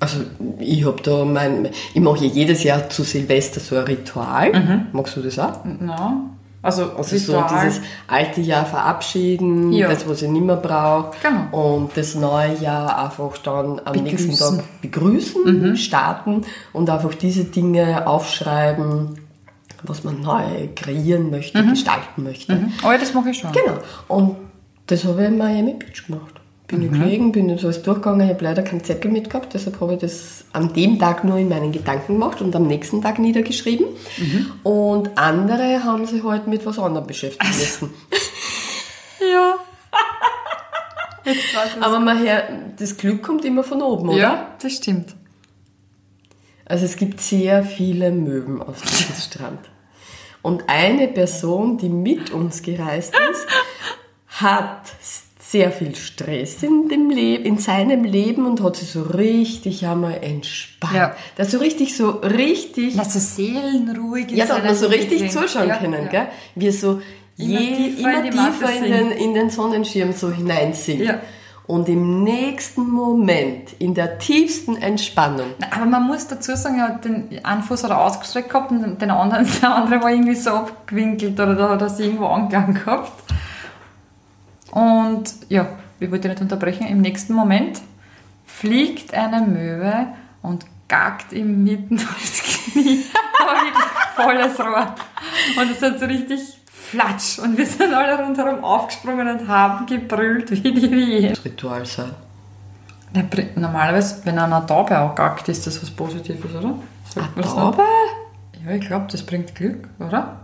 Also, 0.00 0.18
ich 0.60 0.84
habe 0.86 1.02
da 1.02 1.24
mein, 1.24 1.70
ich 1.92 2.00
mache 2.00 2.24
ja 2.24 2.30
jedes 2.30 2.62
Jahr 2.62 2.88
zu 2.88 3.02
Silvester 3.02 3.58
so 3.58 3.76
ein 3.76 3.82
Ritual. 3.82 4.86
Magst 4.92 5.16
du 5.16 5.22
das 5.22 5.38
auch? 5.40 5.64
Ja, 5.64 6.20
also, 6.68 6.92
Also 6.96 7.16
so 7.16 7.44
dieses 7.52 7.80
alte 8.06 8.40
Jahr 8.40 8.64
verabschieden, 8.66 9.72
Ja. 9.72 9.88
das, 9.88 10.08
was 10.08 10.22
ich 10.22 10.28
nicht 10.30 10.44
mehr 10.44 10.56
brauche. 10.56 11.10
Genau. 11.22 11.74
Und 11.74 11.96
das 11.96 12.14
neue 12.14 12.54
Jahr 12.56 13.04
einfach 13.04 13.36
dann 13.38 13.80
am 13.84 13.94
nächsten 13.96 14.28
Begrüßen. 14.30 14.58
Tag 14.58 14.80
begrüßen, 14.82 15.76
starten 15.76 16.42
und 16.72 16.90
einfach 16.90 17.14
diese 17.14 17.44
Dinge 17.44 18.06
aufschreiben, 18.06 19.18
was 19.82 20.04
man 20.04 20.20
neu 20.20 20.68
kreieren 20.74 21.30
möchte, 21.30 21.64
gestalten 21.64 22.24
möchte. 22.24 22.68
Oh 22.84 22.90
ja, 22.90 22.98
das 22.98 23.14
mache 23.14 23.30
ich 23.30 23.38
schon. 23.38 23.52
Genau. 23.52 23.78
Und 24.08 24.36
das 24.86 25.04
habe 25.04 25.22
ich 25.22 25.28
in 25.28 25.38
Miami 25.38 25.74
Beach 25.74 26.06
gemacht. 26.06 26.37
Bin 26.68 26.82
ich 26.82 26.92
gelegen, 26.92 27.32
bin 27.32 27.48
jetzt 27.48 27.64
alles 27.64 27.82
durchgegangen. 27.82 28.26
Ich 28.26 28.34
habe 28.34 28.44
leider 28.44 28.62
keinen 28.62 28.84
Zettel 28.84 29.10
mitgehabt, 29.10 29.54
deshalb 29.54 29.80
habe 29.80 29.94
ich 29.94 30.00
das 30.00 30.44
an 30.52 30.74
dem 30.74 30.98
Tag 30.98 31.24
nur 31.24 31.38
in 31.38 31.48
meinen 31.48 31.72
Gedanken 31.72 32.12
gemacht 32.14 32.42
und 32.42 32.54
am 32.54 32.66
nächsten 32.66 33.00
Tag 33.00 33.18
niedergeschrieben. 33.18 33.86
Und 34.64 35.16
andere 35.16 35.82
haben 35.82 36.04
sich 36.06 36.22
halt 36.22 36.46
mit 36.46 36.66
was 36.66 36.78
anderem 36.78 37.06
beschäftigen 37.06 37.50
müssen. 37.58 37.94
Ja. 39.32 39.54
Aber 41.80 42.00
man 42.00 42.18
her, 42.18 42.48
das 42.78 42.96
Glück 42.98 43.22
kommt 43.22 43.46
immer 43.46 43.64
von 43.64 43.80
oben, 43.80 44.10
oder? 44.10 44.18
Ja, 44.18 44.56
das 44.60 44.72
stimmt. 44.72 45.14
Also 46.66 46.84
es 46.84 46.96
gibt 46.96 47.20
sehr 47.20 47.64
viele 47.64 48.10
Möwen 48.10 48.60
auf 48.60 48.82
diesem 48.82 49.14
Strand. 49.18 49.60
Und 50.42 50.64
eine 50.68 51.08
Person, 51.08 51.78
die 51.78 51.88
mit 51.88 52.30
uns 52.30 52.62
gereist 52.62 53.14
ist, 53.30 53.46
hat 54.26 54.82
sehr 55.50 55.72
viel 55.72 55.94
Stress 55.94 56.62
in, 56.62 56.90
dem 56.90 57.08
Leben, 57.08 57.44
in 57.46 57.56
seinem 57.56 58.04
Leben 58.04 58.44
und 58.44 58.62
hat 58.62 58.76
sich 58.76 58.90
so 58.90 59.00
richtig 59.00 59.86
einmal 59.86 60.22
entspannt. 60.22 60.94
Ja. 60.94 61.16
Da 61.36 61.44
so 61.46 61.56
richtig, 61.56 61.96
so 61.96 62.10
richtig, 62.10 62.94
Na, 62.96 63.04
so 63.04 63.18
seelenruhig. 63.18 64.30
ja, 64.32 64.44
da 64.44 64.56
hat 64.56 64.64
man 64.64 64.74
so 64.74 64.88
richtig 64.88 65.22
gekriegt. 65.22 65.32
zuschauen 65.32 65.68
ja, 65.68 65.76
können, 65.78 66.04
ja. 66.04 66.10
gell? 66.10 66.26
Wie 66.54 66.66
er 66.66 66.72
so 66.72 67.00
Immer 67.38 67.60
je, 67.60 67.76
tiefer 67.76 68.00
immer 68.00 68.24
in 68.24 68.30
tiefer 68.30 68.72
in 68.76 68.92
den, 68.92 69.10
in 69.12 69.34
den 69.34 69.48
Sonnenschirm 69.48 70.12
so 70.12 70.30
hineinsinkt. 70.30 71.06
Ja. 71.06 71.20
Und 71.66 71.88
im 71.88 72.24
nächsten 72.24 72.86
Moment, 72.86 73.72
in 73.78 73.94
der 73.94 74.18
tiefsten 74.18 74.76
Entspannung, 74.76 75.48
Aber 75.70 75.86
man 75.86 76.06
muss 76.06 76.26
dazu 76.26 76.56
sagen, 76.56 76.78
er 76.78 76.88
hat 76.88 77.04
den 77.06 77.42
einen 77.42 77.62
Fuß 77.62 77.84
hat 77.84 77.90
er 77.90 78.04
ausgestreckt 78.04 78.50
gehabt 78.50 78.70
und 78.70 79.00
den 79.00 79.10
anderen, 79.10 79.48
der 79.62 79.74
andere 79.74 80.02
war 80.02 80.10
irgendwie 80.10 80.34
so 80.34 80.50
abgewinkelt 80.50 81.40
oder 81.40 81.54
da 81.54 81.68
hat 81.70 81.80
er 81.80 81.88
sich 81.88 82.06
irgendwo 82.06 82.26
angegangen 82.26 82.74
gehabt. 82.74 83.12
Und 84.72 85.34
ja, 85.48 85.66
ich 86.00 86.10
wollte 86.10 86.28
nicht 86.28 86.40
unterbrechen, 86.40 86.86
im 86.86 87.00
nächsten 87.00 87.32
Moment 87.32 87.80
fliegt 88.46 89.14
eine 89.14 89.40
Möwe 89.46 90.08
und 90.42 90.64
gackt 90.88 91.32
ihm 91.32 91.64
mitten 91.64 91.98
aufs 92.16 92.42
Knie. 92.42 93.04
Aber 93.40 93.60
wirklich 93.62 93.84
volles 94.16 94.60
Rohr. 94.60 94.94
Und 95.60 95.70
es 95.70 95.82
hat 95.82 95.98
so 96.00 96.06
richtig 96.06 96.40
flatsch. 96.90 97.38
Und 97.38 97.56
wir 97.58 97.66
sind 97.66 97.92
alle 97.92 98.18
rundherum 98.22 98.64
aufgesprungen 98.64 99.28
und 99.28 99.48
haben 99.48 99.86
gebrüllt 99.86 100.50
wie 100.50 100.72
die 100.72 100.88
Hyänen. 100.88 101.30
das 101.30 101.44
Ritual 101.44 101.84
sein. 101.86 102.10
Ja, 103.14 103.22
Normalerweise, 103.54 104.20
wenn 104.24 104.38
einer 104.38 104.66
Taube 104.66 104.98
auch 104.98 105.14
gackt, 105.14 105.48
ist 105.48 105.66
das 105.66 105.80
was 105.82 105.90
Positives, 105.90 106.54
oder? 106.54 106.74
Nicht? 107.36 107.48
Aber 107.56 107.84
Ja, 108.64 108.72
ich 108.72 108.86
glaube, 108.86 109.06
das 109.10 109.24
bringt 109.24 109.54
Glück, 109.54 109.88
oder? 109.98 110.40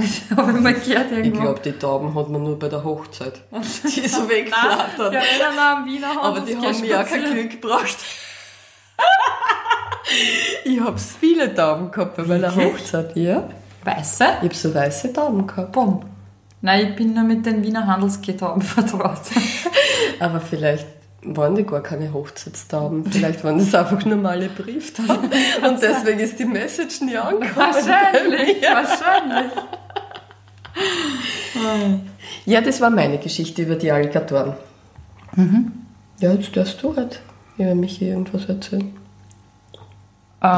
Ich 0.30 0.36
habe 0.36 0.52
gehört 0.52 0.86
ich 0.86 1.18
irgendwo. 1.18 1.40
glaube, 1.40 1.60
die 1.60 1.72
Tauben 1.72 2.14
hat 2.14 2.28
man 2.28 2.42
nur 2.42 2.58
bei 2.58 2.68
der 2.68 2.82
Hochzeit. 2.82 3.40
Die 3.84 4.08
so 4.08 4.28
wegflattern. 4.28 5.12
wir 5.12 5.18
erinnern 5.18 5.56
noch 5.56 5.62
am 5.62 5.86
Wiener 5.86 6.08
Hand, 6.08 6.18
Aber 6.22 6.40
die 6.40 6.56
haben 6.56 6.80
mir 6.80 7.00
auch 7.00 7.06
kein. 7.06 7.24
Glück 7.24 7.50
gebracht. 7.50 7.96
ich 10.64 10.80
habe 10.80 10.98
viele 10.98 11.54
Tauben 11.54 11.90
gehabt 11.90 12.16
bei 12.16 12.22
meiner 12.24 12.54
Wirklich? 12.54 12.82
Hochzeit, 12.82 13.16
ja. 13.16 13.48
Weiße? 13.84 14.24
Ich 14.42 14.44
habe 14.44 14.54
so 14.54 14.74
weiße 14.74 15.12
Tauben 15.12 15.46
gehabt. 15.46 15.72
Bumm. 15.72 16.04
Nein, 16.62 16.88
ich 16.90 16.96
bin 16.96 17.14
nur 17.14 17.24
mit 17.24 17.46
den 17.46 17.62
Wiener 17.62 17.86
Handelsketauben 17.86 18.62
vertraut. 18.62 19.20
Aber 20.18 20.40
vielleicht 20.40 20.86
waren 21.22 21.54
die 21.54 21.64
gar 21.64 21.82
keine 21.82 22.12
Hochzeitstauben. 22.12 23.04
Vielleicht 23.10 23.44
waren 23.44 23.58
das 23.58 23.74
einfach 23.74 24.04
normale 24.04 24.48
Brieftauben. 24.48 25.30
Und 25.66 25.82
deswegen 25.82 26.20
ist 26.20 26.38
die 26.38 26.44
Message 26.44 27.00
nie 27.02 27.16
angekommen. 27.16 27.56
wahrscheinlich, 27.56 28.62
wahrscheinlich. 28.62 29.52
Ja, 32.46 32.60
das 32.60 32.80
war 32.80 32.90
meine 32.90 33.18
Geschichte 33.18 33.62
über 33.62 33.76
die 33.76 33.90
Alligatoren. 33.90 34.54
Ja, 36.20 36.32
jetzt 36.32 36.56
darfst 36.56 36.82
du 36.82 36.94
halt 36.96 37.20
über 37.56 37.74
mich 37.74 37.98
hier 37.98 38.08
irgendwas 38.08 38.46
erzählen. 38.46 38.96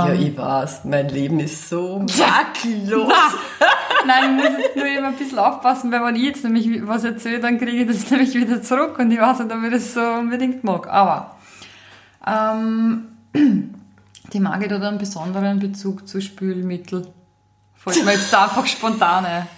ja, 0.08 0.12
ich 0.14 0.36
weiß, 0.36 0.84
mein 0.84 1.08
Leben 1.08 1.40
ist 1.40 1.68
so 1.68 1.98
makellos. 2.18 3.12
Nein, 4.06 4.38
ich 4.38 4.44
muss 4.44 4.58
jetzt 4.58 4.76
nur 4.76 4.86
immer 4.86 5.08
ein 5.08 5.16
bisschen 5.16 5.38
aufpassen, 5.38 5.90
weil 5.92 6.04
wenn 6.04 6.16
ich 6.16 6.22
jetzt 6.22 6.44
nämlich 6.44 6.86
was 6.86 7.04
erzähle, 7.04 7.40
dann 7.40 7.58
kriege 7.58 7.82
ich 7.82 7.88
das 7.88 8.10
nämlich 8.10 8.34
wieder 8.34 8.62
zurück 8.62 8.98
und 8.98 9.10
ich 9.10 9.20
weiß 9.20 9.40
nicht, 9.40 9.52
ob 9.52 9.62
ich 9.64 9.72
das 9.72 9.94
so 9.94 10.00
unbedingt 10.00 10.64
mag. 10.64 10.88
Aber 10.88 11.36
ähm, 12.26 13.08
die 14.32 14.40
Margit 14.40 14.72
hat 14.72 14.82
einen 14.82 14.98
besonderen 14.98 15.58
Bezug 15.58 16.06
zu 16.06 16.20
Spülmittel. 16.20 17.08
Fällt 17.74 18.04
mir 18.04 18.12
jetzt 18.12 18.32
da 18.32 18.44
einfach 18.44 18.66
spontan 18.66 19.24
ein. 19.24 19.48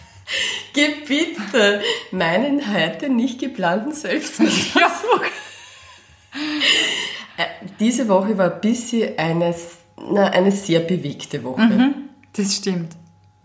Geh 0.73 0.89
bitte 1.07 1.81
meinen 2.11 2.61
heute 2.75 3.09
nicht 3.09 3.39
geplanten 3.41 3.93
Selbstmordversuch. 3.93 5.23
Äh, 7.37 7.45
Diese 7.81 8.09
Woche 8.09 8.37
war 8.39 8.53
ein 8.55 8.61
bisschen 8.61 9.19
eine, 9.19 9.55
na, 10.11 10.27
eine 10.29 10.51
sehr 10.53 10.81
bewegte 10.81 11.43
Woche. 11.45 11.95
Das 12.37 12.55
stimmt. 12.57 12.93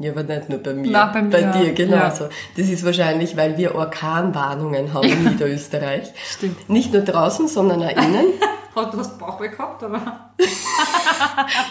Ja, 0.02 0.12
aber 0.12 0.24
nicht 0.24 0.48
nur 0.50 0.60
bei 0.60 0.74
mir. 0.74 0.90
Na, 0.92 1.08
bei 1.08 1.22
mir, 1.22 1.52
dir 1.52 1.74
genauso. 1.74 2.24
ja. 2.26 2.30
Das 2.56 2.70
ist 2.70 2.86
wahrscheinlich, 2.86 3.36
weil 3.36 3.58
wir 3.58 3.76
Orkanwarnungen 3.76 4.94
haben 4.94 5.10
in 5.10 5.24
Niederösterreich. 5.34 6.08
Stimmt. 6.26 6.70
Nicht 6.70 6.94
nur 6.94 7.02
draußen, 7.02 7.48
sondern 7.50 7.84
auch 7.84 7.92
innen. 7.92 8.28
Hat 8.76 8.94
du 8.94 9.00
hast 9.00 9.20
Bauchweh 9.20 9.50
gehabt, 9.50 9.84
oder? 9.84 10.32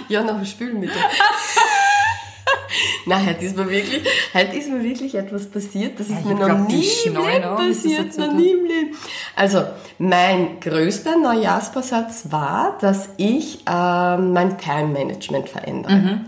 Ja, 0.08 0.22
nach 0.22 0.34
dem 0.36 0.44
Spülmittel. 0.44 0.96
Nein, 3.08 3.26
heute 3.26 3.44
ist 3.44 3.56
mir 3.56 3.70
wirklich, 3.70 4.02
heute 4.34 4.56
ist 4.56 4.68
mir 4.68 4.82
wirklich 4.82 5.14
etwas 5.14 5.46
passiert. 5.46 5.98
Das 5.98 6.08
ist 6.08 6.18
ich 6.18 6.24
mir 6.26 6.34
noch 6.34 6.44
glaub, 6.44 6.68
nie 6.68 6.86
im 7.06 7.14
Leben 7.16 7.56
passiert. 7.56 8.18
Noch 8.18 8.32
nie 8.34 8.50
im 8.50 8.66
Leben. 8.66 8.96
Also, 9.34 9.62
mein 9.98 10.60
größter 10.60 11.16
Neujahrsvorsatz 11.16 12.26
war, 12.30 12.76
dass 12.82 13.08
ich 13.16 13.60
ähm, 13.66 14.34
mein 14.34 14.58
Time-Management 14.58 15.48
verändere. 15.48 15.94
Mhm. 15.94 16.20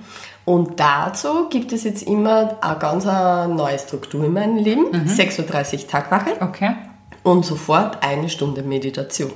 Und 0.47 0.81
dazu 0.81 1.51
gibt 1.51 1.73
es 1.73 1.85
jetzt 1.85 2.03
immer 2.03 2.57
eine 2.63 2.79
ganz 2.79 3.05
neue 3.05 3.79
Struktur 3.79 4.25
in 4.25 4.33
meinem 4.33 4.57
Leben. 4.57 4.87
Mhm. 4.91 5.07
6.30 5.07 5.83
Uhr 5.83 5.89
Tagwache 5.89 6.31
Okay. 6.41 6.77
und 7.23 7.45
sofort 7.45 8.03
eine 8.03 8.31
Stunde 8.31 8.63
Meditation. 8.63 9.33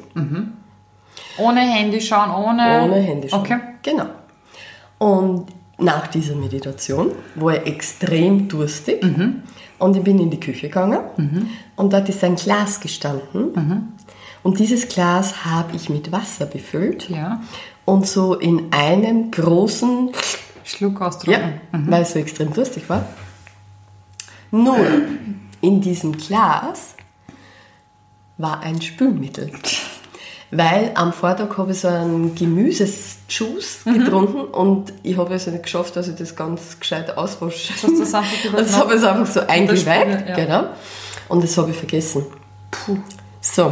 Ohne 1.37 1.61
Handy 1.61 2.01
schauen, 2.01 2.31
ohne... 2.31 2.85
Ohne 2.85 2.97
Handy 2.97 3.29
schauen. 3.29 3.41
Okay. 3.41 3.59
Genau. 3.83 4.07
Und 4.99 5.47
nach 5.79 6.07
dieser 6.07 6.35
Meditation 6.37 7.13
war 7.35 7.55
ich 7.57 7.67
extrem 7.67 8.49
durstig 8.49 9.03
Mhm. 9.03 9.43
und 9.79 9.97
ich 9.97 10.03
bin 10.05 10.19
in 10.19 10.31
die 10.31 10.41
Küche 10.41 10.69
gegangen 10.69 11.01
und 11.77 11.93
dort 11.93 12.09
ist 12.09 12.23
ein 12.25 12.37
Glas 12.37 12.81
gestanden 12.81 13.53
Mhm. 13.55 13.89
und 14.43 14.59
dieses 14.59 14.89
Glas 14.89 15.45
habe 15.45 15.75
ich 15.77 15.89
mit 15.89 16.13
Wasser 16.13 16.47
befüllt 16.47 17.09
Ja. 17.11 17.43
und 17.85 18.07
so 18.07 18.35
in 18.35 18.73
einem 18.73 19.31
großen, 19.31 20.11
Schluck 20.65 21.01
ja, 21.01 21.07
ausdrücken. 21.09 21.61
weil 21.73 22.03
es 22.03 22.13
so 22.13 22.19
extrem 22.21 22.53
durstig 22.53 22.89
war. 22.89 23.05
Nur 24.51 24.77
in 25.61 25.81
diesem 25.81 26.17
Glas 26.17 26.95
war 28.39 28.61
ein 28.61 28.81
Spülmittel. 28.81 29.51
Weil 30.57 30.93
am 30.95 31.13
Vortag 31.13 31.57
habe 31.59 31.73
ich 31.73 31.81
so 31.81 31.89
einen 31.89 32.35
Gemüsesjuice 32.35 33.85
Mhm. 33.87 33.99
getrunken 33.99 34.41
und 34.43 34.93
ich 35.03 35.17
habe 35.17 35.35
es 35.35 35.47
nicht 35.47 35.63
geschafft, 35.63 35.97
dass 35.97 36.09
ich 36.09 36.17
das 36.17 36.35
ganz 36.37 36.79
gescheit 36.79 37.17
auswasche. 37.17 37.73
das 37.99 38.15
habe 38.15 38.27
ich 38.95 39.05
einfach 39.05 39.27
so 39.27 39.41
eingeweigt, 39.41 39.81
Spüle, 39.81 40.25
ja. 40.29 40.35
genau. 40.37 40.65
Und 41.29 41.43
das 41.43 41.57
habe 41.59 41.71
ich 41.71 41.77
vergessen. 41.77 42.25
Puh. 42.71 42.99
So, 43.41 43.63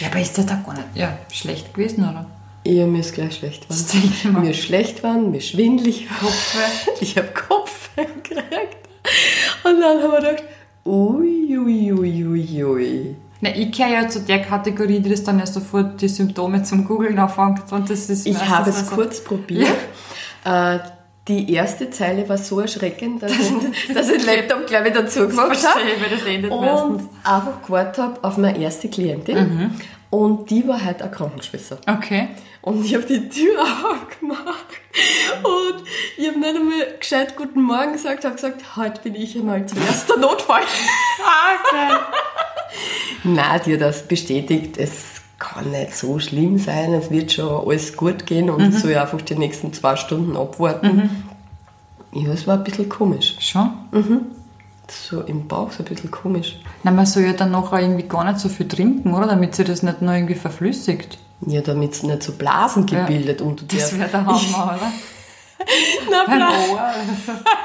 Ja, 0.00 0.08
aber 0.10 0.20
ist 0.20 0.36
der 0.36 0.46
Tag 0.46 0.64
gar 0.66 0.74
nicht 0.74 0.86
ja, 0.94 1.16
schlecht 1.32 1.72
gewesen, 1.74 2.02
oder? 2.02 2.26
ja, 2.64 2.86
mir 2.86 3.00
ist 3.00 3.14
gleich 3.14 3.36
schlecht 3.36 3.66
ich 3.70 4.22
geworden. 4.24 4.42
mir. 4.44 4.50
Ist 4.50 4.60
schlecht 4.64 4.96
geworden, 5.02 5.30
mir 5.30 5.40
schwindelig. 5.40 6.06
Kopfweh. 6.20 6.92
Ich 7.00 7.16
habe 7.16 7.28
Kopfweh 7.28 8.04
gekriegt. 8.22 8.76
Und 9.64 9.80
dann 9.80 10.02
haben 10.02 10.12
wir 10.12 10.20
gedacht, 10.20 10.44
ui, 10.84 11.58
ui, 11.58 11.92
ui, 11.92 12.24
ui, 12.64 13.16
Ne, 13.42 13.56
ich 13.58 13.76
gehöre 13.76 14.02
ja 14.02 14.08
zu 14.08 14.20
der 14.20 14.40
Kategorie, 14.40 15.00
die 15.00 15.10
das 15.10 15.24
dann 15.24 15.40
ja 15.40 15.46
sofort 15.46 16.00
die 16.00 16.06
Symptome 16.08 16.62
zum 16.62 16.84
Googeln 16.86 17.18
anfängt. 17.18 17.72
Und 17.72 17.90
das 17.90 18.08
ist 18.08 18.24
Ich 18.24 18.38
habe 18.48 18.70
es 18.70 18.76
also- 18.78 18.94
kurz 18.94 19.22
probiert. 19.22 19.68
Äh, 20.44 20.78
die 21.26 21.52
erste 21.52 21.90
Zeile 21.90 22.28
war 22.28 22.38
so 22.38 22.60
erschreckend, 22.60 23.20
dass 23.22 23.32
ich, 23.38 23.92
dass 23.94 24.08
ich 24.10 24.24
den 24.24 24.26
Laptop, 24.36 24.66
glaube 24.68 24.88
ich, 24.88 24.94
dazu 24.94 25.26
gemacht 25.26 25.56
habe. 25.66 25.80
Meistens. 26.50 27.02
Und 27.02 27.08
einfach 27.24 27.62
gewartet 27.66 27.98
habe 28.04 28.18
auf 28.24 28.36
meine 28.38 28.58
erste 28.60 28.88
Klientin. 28.88 29.72
Und 30.10 30.48
die 30.50 30.66
war 30.68 30.84
halt 30.84 31.02
eine 31.02 31.10
Krankenschwester. 31.10 31.78
Okay. 31.88 32.28
Und 32.60 32.84
ich 32.84 32.94
habe 32.94 33.04
die 33.04 33.28
Tür 33.28 33.60
aufgemacht. 33.92 34.66
Und 35.42 35.82
ich 36.16 36.28
habe 36.28 36.38
nicht 36.38 36.54
einmal 36.54 36.86
gescheit 37.00 37.34
Guten 37.36 37.62
Morgen 37.62 37.92
gesagt, 37.92 38.24
habe 38.24 38.36
gesagt, 38.36 38.76
heute 38.76 39.00
bin 39.02 39.16
ich 39.16 39.36
einmal 39.36 39.66
zuerst 39.66 40.08
der 40.08 40.18
Notfall. 40.18 40.62
Ah, 41.24 41.72
geil. 41.72 41.98
Nein, 43.24 43.60
die 43.64 43.74
hat 43.74 43.80
das 43.80 44.06
bestätigt, 44.08 44.76
es 44.78 45.20
kann 45.38 45.70
nicht 45.70 45.96
so 45.96 46.18
schlimm 46.18 46.58
sein, 46.58 46.92
es 46.94 47.10
wird 47.10 47.32
schon 47.32 47.66
alles 47.68 47.96
gut 47.96 48.26
gehen 48.26 48.48
und 48.50 48.60
ich 48.74 48.78
soll 48.78 48.94
einfach 48.96 49.20
die 49.22 49.34
nächsten 49.34 49.72
zwei 49.72 49.96
Stunden 49.96 50.36
abwarten. 50.36 51.24
Ja, 52.12 52.32
es 52.32 52.46
war 52.46 52.58
ein 52.58 52.64
bisschen 52.64 52.88
komisch. 52.88 53.36
Schon? 53.40 53.70
So 54.88 55.22
im 55.22 55.48
Bauch 55.48 55.70
so 55.72 55.82
ein 55.82 55.86
bisschen 55.86 56.10
komisch. 56.10 56.58
Na, 56.82 56.90
man 56.90 57.06
soll 57.06 57.22
ja 57.24 57.32
dann 57.32 57.50
nachher 57.50 57.80
irgendwie 57.80 58.06
gar 58.06 58.24
nicht 58.24 58.38
so 58.40 58.48
viel 58.48 58.68
trinken, 58.68 59.14
oder? 59.14 59.26
Damit 59.26 59.54
sich 59.54 59.66
das 59.66 59.82
nicht 59.82 60.02
noch 60.02 60.12
irgendwie 60.12 60.34
verflüssigt. 60.34 61.18
Ja, 61.46 61.60
damit 61.60 61.92
es 61.92 62.02
nicht 62.02 62.22
so 62.22 62.32
Blasen 62.32 62.86
gebildet 62.86 63.40
und 63.40 63.62
du 63.62 63.76
Das 63.76 63.98
wäre 63.98 64.08
der 64.08 64.26
Hammer, 64.26 64.76
oder? 64.78 64.92
Na. 66.10 66.48
Ohr. 66.48 66.90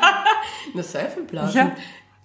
Na, 0.73 0.83
Seifenblasen. 0.83 1.57
Ja. 1.57 1.71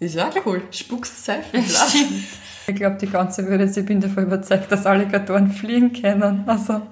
Ist 0.02 0.18
auch 0.18 0.34
cool. 0.46 0.62
Spuckst 0.72 1.28
Ja, 1.28 1.34
Seifenblasen. 1.52 2.24
Ich 2.66 2.74
glaube, 2.74 2.96
die 2.96 3.06
ganze 3.06 3.48
Welt, 3.48 3.76
ich 3.76 3.86
bin 3.86 4.00
davon 4.00 4.24
überzeugt, 4.24 4.70
dass 4.72 4.84
Alligatoren 4.84 5.52
fliegen 5.52 5.92
können. 5.92 6.42
Also, 6.46 6.82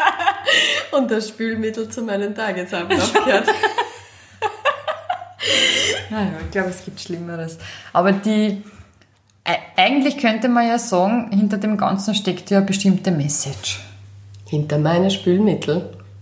Und 0.92 1.10
das 1.10 1.28
Spülmittel 1.28 1.88
zu 1.88 2.02
meinem 2.02 2.34
Tagesablauf 2.34 3.12
gehört. 3.12 3.48
Naja, 6.08 6.32
ich 6.40 6.50
glaube, 6.52 6.68
es 6.68 6.84
gibt 6.84 7.00
Schlimmeres. 7.00 7.58
Aber 7.92 8.12
die, 8.12 8.62
eigentlich 9.76 10.18
könnte 10.18 10.48
man 10.48 10.68
ja 10.68 10.78
sagen, 10.78 11.32
hinter 11.32 11.58
dem 11.58 11.76
Ganzen 11.76 12.14
steckt 12.14 12.48
ja 12.50 12.58
eine 12.58 12.66
bestimmte 12.66 13.10
Message. 13.10 13.80
Hinter 14.48 14.78
meiner 14.78 15.10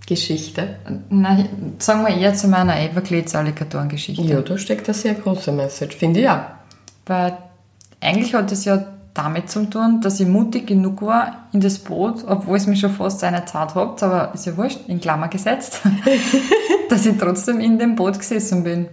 Spülmittelgeschichte. 0.05 0.77
Nein, 1.09 1.77
sagen 1.79 2.03
wir 2.03 2.17
eher 2.17 2.35
zu 2.35 2.49
meiner 2.49 2.79
Everglades-Alligatoren-Geschichte. 2.79 4.23
Ja, 4.23 4.41
da 4.41 4.59
steckt 4.59 4.87
eine 4.89 4.95
sehr 4.95 5.15
große 5.15 5.53
Message, 5.53 5.97
finde 5.97 6.21
ich 6.21 6.29
auch. 6.29 6.41
Weil 7.07 7.39
eigentlich 8.01 8.35
hat 8.35 8.53
es 8.53 8.65
ja 8.65 8.85
damit 9.15 9.49
zu 9.49 9.65
tun, 9.71 10.01
dass 10.03 10.21
ich 10.21 10.27
mutig 10.27 10.67
genug 10.67 11.03
war 11.03 11.47
in 11.53 11.61
das 11.61 11.79
Boot, 11.79 12.25
obwohl 12.27 12.57
es 12.57 12.67
mich 12.67 12.81
schon 12.81 12.91
fast 12.91 13.23
eine 13.25 13.45
Zeit 13.45 13.75
habt, 13.75 14.03
aber 14.03 14.35
ist 14.35 14.47
ja 14.47 14.57
wurscht, 14.57 14.81
in 14.89 15.01
Klammer 15.01 15.29
gesetzt, 15.29 15.81
dass 16.91 17.07
ich 17.07 17.17
trotzdem 17.17 17.61
in 17.61 17.79
dem 17.79 17.95
Boot 17.95 18.19
gesessen 18.19 18.65
bin. 18.65 18.89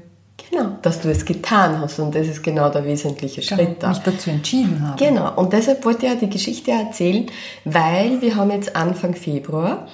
Genau, 0.49 0.77
dass 0.81 1.01
du 1.01 1.09
es 1.09 1.23
getan 1.25 1.79
hast 1.79 1.99
und 1.99 2.13
das 2.13 2.27
ist 2.27 2.43
genau 2.43 2.69
der 2.69 2.83
wesentliche 2.83 3.41
Schritt 3.41 3.77
da. 3.81 3.89
mich 3.89 3.99
dazu 3.99 4.29
entschieden 4.29 4.85
habe. 4.85 5.03
Genau, 5.03 5.33
und 5.35 5.53
deshalb 5.53 5.83
wollte 5.85 6.05
ich 6.05 6.11
ja 6.11 6.17
die 6.17 6.29
Geschichte 6.29 6.71
erzählen, 6.71 7.27
weil 7.63 8.21
wir 8.21 8.35
haben 8.35 8.51
jetzt 8.51 8.75
Anfang 8.75 9.13
Februar 9.13 9.87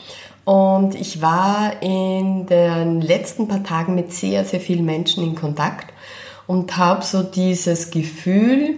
und 0.47 0.95
ich 0.95 1.21
war 1.21 1.73
in 1.81 2.45
den 2.45 3.01
letzten 3.01 3.49
paar 3.49 3.65
Tagen 3.65 3.95
mit 3.95 4.13
sehr, 4.13 4.45
sehr 4.45 4.61
vielen 4.61 4.85
Menschen 4.85 5.21
in 5.21 5.35
Kontakt 5.35 5.91
und 6.47 6.77
habe 6.77 7.03
so 7.03 7.21
dieses 7.21 7.91
Gefühl, 7.91 8.75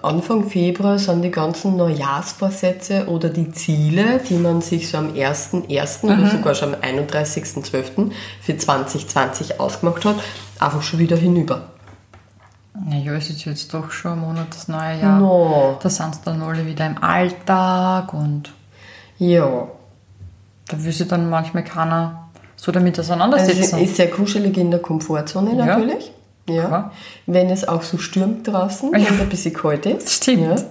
Anfang 0.00 0.48
Februar 0.48 0.98
sind 0.98 1.20
die 1.20 1.30
ganzen 1.30 1.76
Neujahrsvorsätze 1.76 3.08
oder 3.08 3.28
die 3.28 3.52
Ziele, 3.52 4.20
die 4.26 4.38
man 4.38 4.62
sich 4.62 4.88
so 4.88 4.96
am 4.96 5.12
1.1. 5.12 6.04
oder 6.04 6.30
sogar 6.30 6.54
schon 6.54 6.74
am 6.74 6.80
31.12. 6.80 8.10
für 8.40 8.56
2020 8.56 9.60
ausgemacht 9.60 10.06
hat, 10.06 10.16
einfach 10.58 10.80
schon 10.80 10.98
wieder 10.98 11.18
hinüber. 11.18 11.72
Naja, 12.88 13.12
es 13.12 13.28
ist 13.28 13.44
jetzt 13.44 13.74
doch 13.74 13.90
schon 13.90 14.12
ein 14.12 14.20
Monat 14.20 14.46
das 14.48 14.66
neue 14.66 14.98
Jahr. 14.98 15.18
No. 15.18 15.76
Da 15.82 15.90
sind 15.90 16.14
sie 16.14 16.20
dann 16.24 16.40
alle 16.40 16.64
wieder 16.64 16.86
im 16.86 17.02
Alltag 17.02 18.14
und 18.14 18.50
Ja, 19.18 19.68
da 20.68 20.82
will 20.84 20.92
sich 20.92 21.08
dann 21.08 21.28
manchmal 21.30 21.64
keiner 21.64 22.28
so 22.56 22.72
damit 22.72 22.98
Also 22.98 23.12
auseinandersetzen. 23.12 23.78
ist 23.78 23.96
sehr 23.96 24.10
kuschelig 24.10 24.56
in 24.56 24.70
der 24.70 24.80
Komfortzone 24.80 25.56
Ja. 25.56 25.64
natürlich. 25.66 26.12
Ja. 26.48 26.64
Klar. 26.66 26.92
Wenn 27.26 27.50
es 27.50 27.66
auch 27.68 27.82
so 27.82 27.98
stürmt 27.98 28.46
draußen 28.48 28.90
Ja. 28.92 28.98
und 29.10 29.20
ein 29.20 29.28
bisschen 29.28 29.52
kalt 29.54 29.86
ist. 29.86 30.10
Stimmt. 30.10 30.46
Ja. 30.46 30.64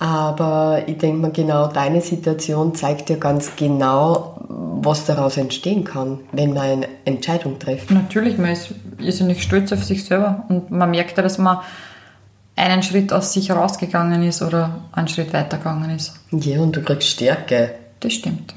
Aber 0.00 0.82
ich 0.86 0.98
denke 0.98 1.18
mal, 1.18 1.30
genau 1.30 1.68
deine 1.68 2.00
Situation 2.00 2.74
zeigt 2.74 3.08
ja 3.10 3.16
ganz 3.16 3.54
genau, 3.56 4.36
was 4.48 5.06
daraus 5.06 5.36
entstehen 5.36 5.84
kann, 5.84 6.20
wenn 6.32 6.52
man 6.52 6.62
eine 6.64 6.88
Entscheidung 7.04 7.58
trifft. 7.58 7.90
Natürlich, 7.90 8.36
man 8.36 8.50
ist 8.50 8.70
irrsinnig 8.98 9.42
stolz 9.42 9.72
auf 9.72 9.84
sich 9.84 10.04
selber 10.04 10.44
und 10.48 10.70
man 10.70 10.90
merkt 10.90 11.16
ja, 11.16 11.22
dass 11.22 11.38
man 11.38 11.58
einen 12.56 12.82
Schritt 12.82 13.12
aus 13.12 13.32
sich 13.32 13.50
rausgegangen 13.50 14.22
ist 14.24 14.42
oder 14.42 14.80
einen 14.92 15.08
Schritt 15.08 15.32
weitergegangen 15.32 15.90
ist. 15.90 16.14
Ja, 16.32 16.60
und 16.60 16.74
du 16.76 16.82
kriegst 16.82 17.08
Stärke. 17.08 17.74
Das 18.00 18.12
stimmt. 18.12 18.54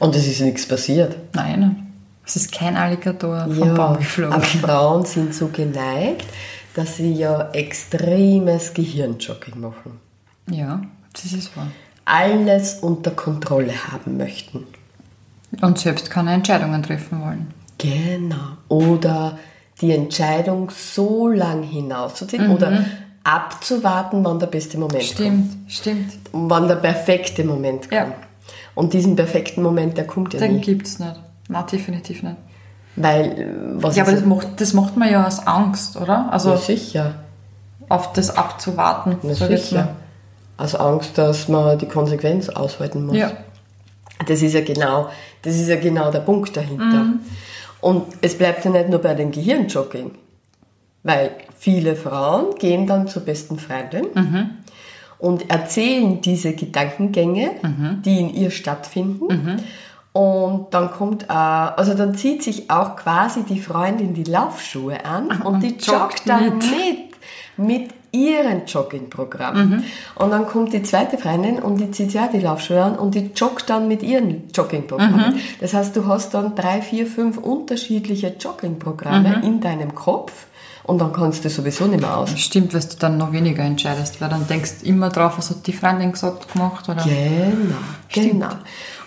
Und 0.00 0.16
es 0.16 0.26
ist 0.26 0.40
nichts 0.40 0.66
passiert. 0.66 1.16
Nein, 1.34 1.86
es 2.26 2.34
ist 2.36 2.50
kein 2.52 2.76
Alligator 2.76 3.44
vom 3.44 3.58
Ja, 3.68 3.74
Baum 3.74 3.96
geflogen. 3.98 4.32
aber 4.34 4.42
Frauen 4.44 5.04
sind 5.04 5.32
so 5.34 5.48
geneigt, 5.48 6.26
dass 6.74 6.96
sie 6.96 7.12
ja 7.12 7.50
extremes 7.52 8.74
Gehirnjogging 8.74 9.60
machen. 9.60 10.00
Ja, 10.50 10.80
das 11.12 11.32
ist 11.32 11.56
wahr. 11.56 11.68
Alles 12.04 12.74
unter 12.80 13.12
Kontrolle 13.12 13.72
haben 13.92 14.16
möchten. 14.16 14.66
Und 15.60 15.78
selbst 15.78 16.10
keine 16.10 16.32
Entscheidungen 16.32 16.82
treffen 16.82 17.20
wollen. 17.20 17.48
Genau. 17.78 18.56
Oder 18.68 19.38
die 19.80 19.92
Entscheidung 19.92 20.70
so 20.70 21.28
lang 21.28 21.62
hinauszuziehen 21.62 22.50
oder 22.50 22.84
abzuwarten, 23.24 24.24
wann 24.24 24.38
der 24.38 24.46
beste 24.46 24.78
Moment 24.78 25.02
Stimmt, 25.04 25.56
stimmt. 25.70 26.12
kommt. 26.30 26.50
Wann 26.50 26.68
der 26.68 26.76
perfekte 26.76 27.44
Moment 27.44 27.82
kommt. 27.82 27.92
Ja. 27.92 28.12
Und 28.74 28.92
diesen 28.92 29.16
perfekten 29.16 29.62
Moment, 29.62 29.96
der 29.96 30.06
kommt 30.06 30.32
ja 30.34 30.40
Den 30.40 30.56
nie. 30.56 30.60
gibt 30.60 30.86
es 30.86 30.98
nicht. 30.98 31.20
Nein, 31.48 31.64
definitiv 31.70 32.22
nicht. 32.22 32.36
Weil, 32.96 33.54
was 33.76 33.96
Ja, 33.96 34.02
aber 34.04 34.12
das 34.12 34.24
macht, 34.24 34.60
das 34.60 34.72
macht 34.74 34.96
man 34.96 35.10
ja 35.10 35.26
aus 35.26 35.46
Angst, 35.46 35.96
oder? 35.96 36.32
Also 36.32 36.50
ja, 36.50 36.56
sicher. 36.56 37.14
auf 37.88 38.12
das 38.12 38.36
abzuwarten. 38.36 39.16
Sag 39.34 39.50
ich 39.50 39.56
jetzt 39.56 39.68
sicher. 39.70 39.84
mal. 39.84 40.64
Aus 40.64 40.74
Angst, 40.74 41.16
dass 41.16 41.48
man 41.48 41.78
die 41.78 41.86
Konsequenz 41.86 42.48
aushalten 42.48 43.06
muss. 43.06 43.16
Ja. 43.16 43.32
Das 44.26 44.42
ist 44.42 44.52
ja 44.52 44.60
genau, 44.60 45.08
das 45.42 45.54
ist 45.56 45.68
ja 45.68 45.76
genau 45.76 46.10
der 46.10 46.20
Punkt 46.20 46.54
dahinter. 46.56 47.06
Und 47.80 48.04
es 48.20 48.36
bleibt 48.36 48.64
ja 48.66 48.70
nicht 48.70 48.90
nur 48.90 48.98
bei 49.00 49.14
dem 49.14 49.30
Gehirnjogging. 49.30 50.10
Weil 51.02 51.30
viele 51.56 51.96
Frauen 51.96 52.54
gehen 52.58 52.86
dann 52.86 53.08
zur 53.08 53.22
besten 53.22 53.58
Freundin 53.58 54.06
und 55.20 55.50
erzählen 55.50 56.20
diese 56.20 56.54
Gedankengänge, 56.54 57.50
die 58.04 58.20
in 58.20 58.34
ihr 58.34 58.50
stattfinden. 58.50 59.60
Und 60.12 60.74
dann 60.74 60.90
kommt, 60.90 61.24
äh, 61.24 61.32
also 61.32 61.94
dann 61.94 62.16
zieht 62.16 62.42
sich 62.42 62.68
auch 62.68 62.96
quasi 62.96 63.44
die 63.44 63.60
Freundin 63.60 64.12
die 64.12 64.24
Laufschuhe 64.24 65.04
an 65.04 65.28
und, 65.42 65.62
die 65.62 65.68
joggt 65.68 65.86
joggt 65.86 66.28
dann 66.28 66.58
mit. 66.58 66.64
mit, 67.56 67.78
mit 67.80 67.90
ihrem 68.12 68.62
Joggingprogramm. 68.66 69.84
Und 70.16 70.30
dann 70.30 70.46
kommt 70.46 70.72
die 70.72 70.82
zweite 70.82 71.16
Freundin 71.16 71.60
und 71.60 71.76
die 71.78 71.92
zieht 71.92 72.12
ja 72.12 72.26
die 72.26 72.40
Laufschuhe 72.40 72.82
an 72.82 72.96
und 72.96 73.14
die 73.14 73.30
joggt 73.36 73.70
dann 73.70 73.86
mit 73.86 74.02
ihrem 74.02 74.48
Joggingprogramm. 74.52 75.36
Das 75.60 75.74
heißt, 75.74 75.94
du 75.94 76.06
hast 76.06 76.34
dann 76.34 76.56
drei, 76.56 76.82
vier, 76.82 77.06
fünf 77.06 77.38
unterschiedliche 77.38 78.34
Joggingprogramme 78.38 79.42
in 79.44 79.60
deinem 79.60 79.94
Kopf 79.94 80.46
und 80.90 80.98
dann 80.98 81.12
kannst 81.12 81.44
du 81.44 81.48
sowieso 81.48 81.86
nicht 81.86 82.00
mehr 82.00 82.16
aus. 82.16 82.36
Stimmt, 82.36 82.74
weil 82.74 82.80
du 82.80 82.96
dann 82.98 83.16
noch 83.16 83.30
weniger 83.30 83.62
entscheidest, 83.62 84.20
weil 84.20 84.28
dann 84.28 84.48
denkst 84.48 84.80
du 84.80 84.86
immer 84.86 85.08
drauf, 85.08 85.34
was 85.38 85.50
hat 85.50 85.64
die 85.68 85.72
Freundin 85.72 86.10
gesagt, 86.10 86.52
gemacht, 86.52 86.88
oder? 86.88 87.04
Genau, 87.04 87.76
genau. 88.12 88.54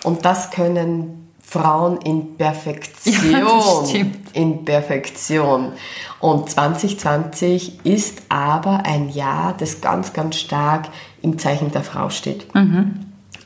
Und 0.03 0.23
das 0.23 0.49
können 0.49 1.27
Frauen 1.41 1.97
in 1.97 2.37
Perfektion. 2.37 3.31
Ja, 3.31 3.85
stimmt. 3.85 4.31
In 4.31 4.63
Perfektion. 4.63 5.73
Und 6.21 6.49
2020 6.49 7.85
ist 7.85 8.21
aber 8.29 8.83
ein 8.85 9.09
Jahr, 9.09 9.53
das 9.57 9.81
ganz, 9.81 10.13
ganz 10.13 10.37
stark 10.37 10.87
im 11.21 11.37
Zeichen 11.37 11.71
der 11.71 11.83
Frau 11.83 12.09
steht. 12.09 12.45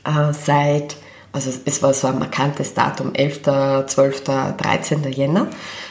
Äh, 0.04 0.32
seit, 0.32 0.96
also 1.32 1.50
es 1.64 1.82
war 1.82 1.92
so 1.92 2.06
ein 2.06 2.20
markantes 2.20 2.72
Datum, 2.72 3.14
11., 3.14 3.42
12., 3.86 4.22
13. 4.22 5.12
Jänner. 5.12 5.48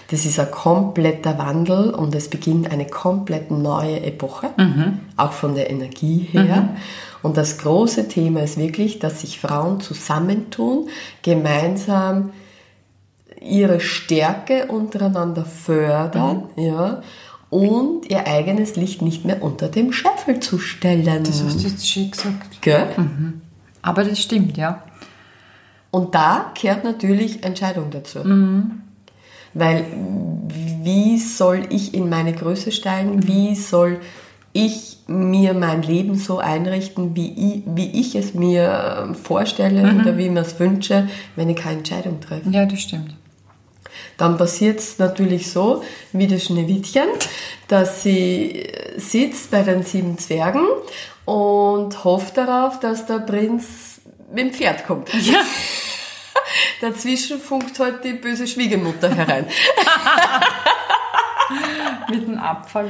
Das 0.10 0.26
ist 0.26 0.40
ein 0.40 0.50
kompletter 0.52 1.38
Wandel 1.38 1.94
und 1.94 2.16
es 2.16 2.30
beginnt 2.30 2.72
eine 2.72 2.88
komplett 2.88 3.52
neue 3.52 4.02
Epoche, 4.02 4.50
auch 5.18 5.34
von 5.34 5.56
der 5.56 5.70
Energie 5.70 6.30
her. 6.32 6.70
Und 7.24 7.36
das 7.36 7.58
große 7.58 8.08
Thema 8.08 8.42
ist 8.42 8.58
wirklich, 8.58 9.00
dass 9.00 9.22
sich 9.22 9.40
Frauen 9.40 9.82
zusammentun, 9.82 10.88
gemeinsam 11.24 12.32
ihre 13.42 13.80
Stärke 13.80 14.68
untereinander 14.68 15.44
fördern, 15.46 16.44
ja, 16.56 17.02
und 17.50 18.10
ihr 18.10 18.28
eigenes 18.28 18.76
Licht 18.76 19.02
nicht 19.02 19.26
mehr 19.26 19.42
unter 19.42 19.68
dem 19.68 19.94
Scheffel 19.94 20.40
zu 20.40 20.60
stellen. 20.60 21.24
Das 21.24 21.44
hast 21.44 21.64
du 21.64 21.68
jetzt 21.68 21.88
schön 21.88 22.12
gesagt. 22.12 22.62
Gell? 22.62 22.88
Aber 23.82 24.04
das 24.04 24.20
stimmt, 24.20 24.58
ja. 24.58 24.84
Und 25.92 26.14
da 26.16 26.52
kehrt 26.56 26.84
natürlich 26.84 27.44
Entscheidung 27.44 27.90
dazu. 27.92 28.20
Weil 29.54 29.86
wie 30.84 31.18
soll 31.18 31.68
ich 31.70 31.94
in 31.94 32.10
meine 32.10 32.34
Größe 32.34 32.72
steigen? 32.72 33.28
Wie 33.28 33.56
soll 33.56 34.00
ich 34.54 34.98
mir 35.08 35.54
mein 35.54 35.84
Leben 35.84 36.16
so 36.16 36.40
einrichten, 36.40 37.16
wie 37.16 37.32
ich, 37.32 37.64
wie 37.66 38.00
ich 38.00 38.16
es 38.16 38.34
mir 38.34 39.14
vorstelle 39.22 40.00
oder 40.00 40.18
wie 40.18 40.26
ich 40.26 40.32
mir 40.32 40.42
es 40.42 40.60
wünsche, 40.60 41.08
wenn 41.36 41.50
ich 41.50 41.58
keine 41.58 41.80
Entscheidung 41.80 42.20
treffe? 42.22 42.50
Ja, 42.50 42.66
das 42.66 42.80
stimmt. 42.82 43.16
Dann 44.18 44.38
passiert 44.38 44.80
es 44.80 44.98
natürlich 44.98 45.52
so, 45.52 45.84
wie 46.12 46.28
das 46.28 46.46
Schneewittchen, 46.46 47.08
dass 47.68 48.04
sie 48.04 48.68
sitzt 48.98 49.52
bei 49.52 49.62
den 49.62 49.84
sieben 49.84 50.18
Zwergen 50.18 50.66
und 51.26 52.04
hofft 52.04 52.38
darauf, 52.38 52.80
dass 52.80 53.06
der 53.06 53.20
Prinz 53.20 54.02
mit 54.32 54.40
dem 54.40 54.54
Pferd 54.54 54.88
kommt. 54.88 55.14
Ja. 55.14 55.42
Dazwischen 56.82 57.40
funkt 57.40 57.80
halt 57.80 58.04
die 58.04 58.14
böse 58.14 58.48
Schwiegermutter 58.48 59.14
herein. 59.14 59.46
Mit 62.10 62.28
dem 62.28 62.38
Abfall. 62.38 62.90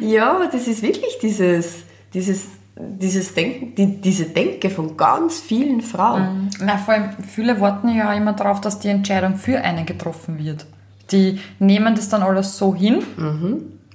ja, 0.00 0.32
aber 0.32 0.46
das 0.46 0.66
ist 0.66 0.82
wirklich 0.82 1.18
dieses, 1.22 1.84
dieses, 2.14 2.46
dieses 2.76 3.34
Denken, 3.34 3.74
die, 3.74 4.00
diese 4.00 4.24
Denke 4.26 4.70
von 4.70 4.96
ganz 4.96 5.38
vielen 5.40 5.80
Frauen. 5.82 6.50
Na, 6.60 6.76
vor 6.78 6.94
allem, 6.94 7.10
viele 7.26 7.60
warten 7.60 7.88
ja 7.94 8.12
immer 8.14 8.32
darauf, 8.32 8.60
dass 8.60 8.78
die 8.78 8.88
Entscheidung 8.88 9.36
für 9.36 9.60
einen 9.60 9.86
getroffen 9.86 10.38
wird. 10.38 10.66
Die 11.12 11.40
nehmen 11.58 11.94
das 11.94 12.08
dann 12.08 12.22
alles 12.22 12.56
so 12.56 12.74
hin 12.74 13.02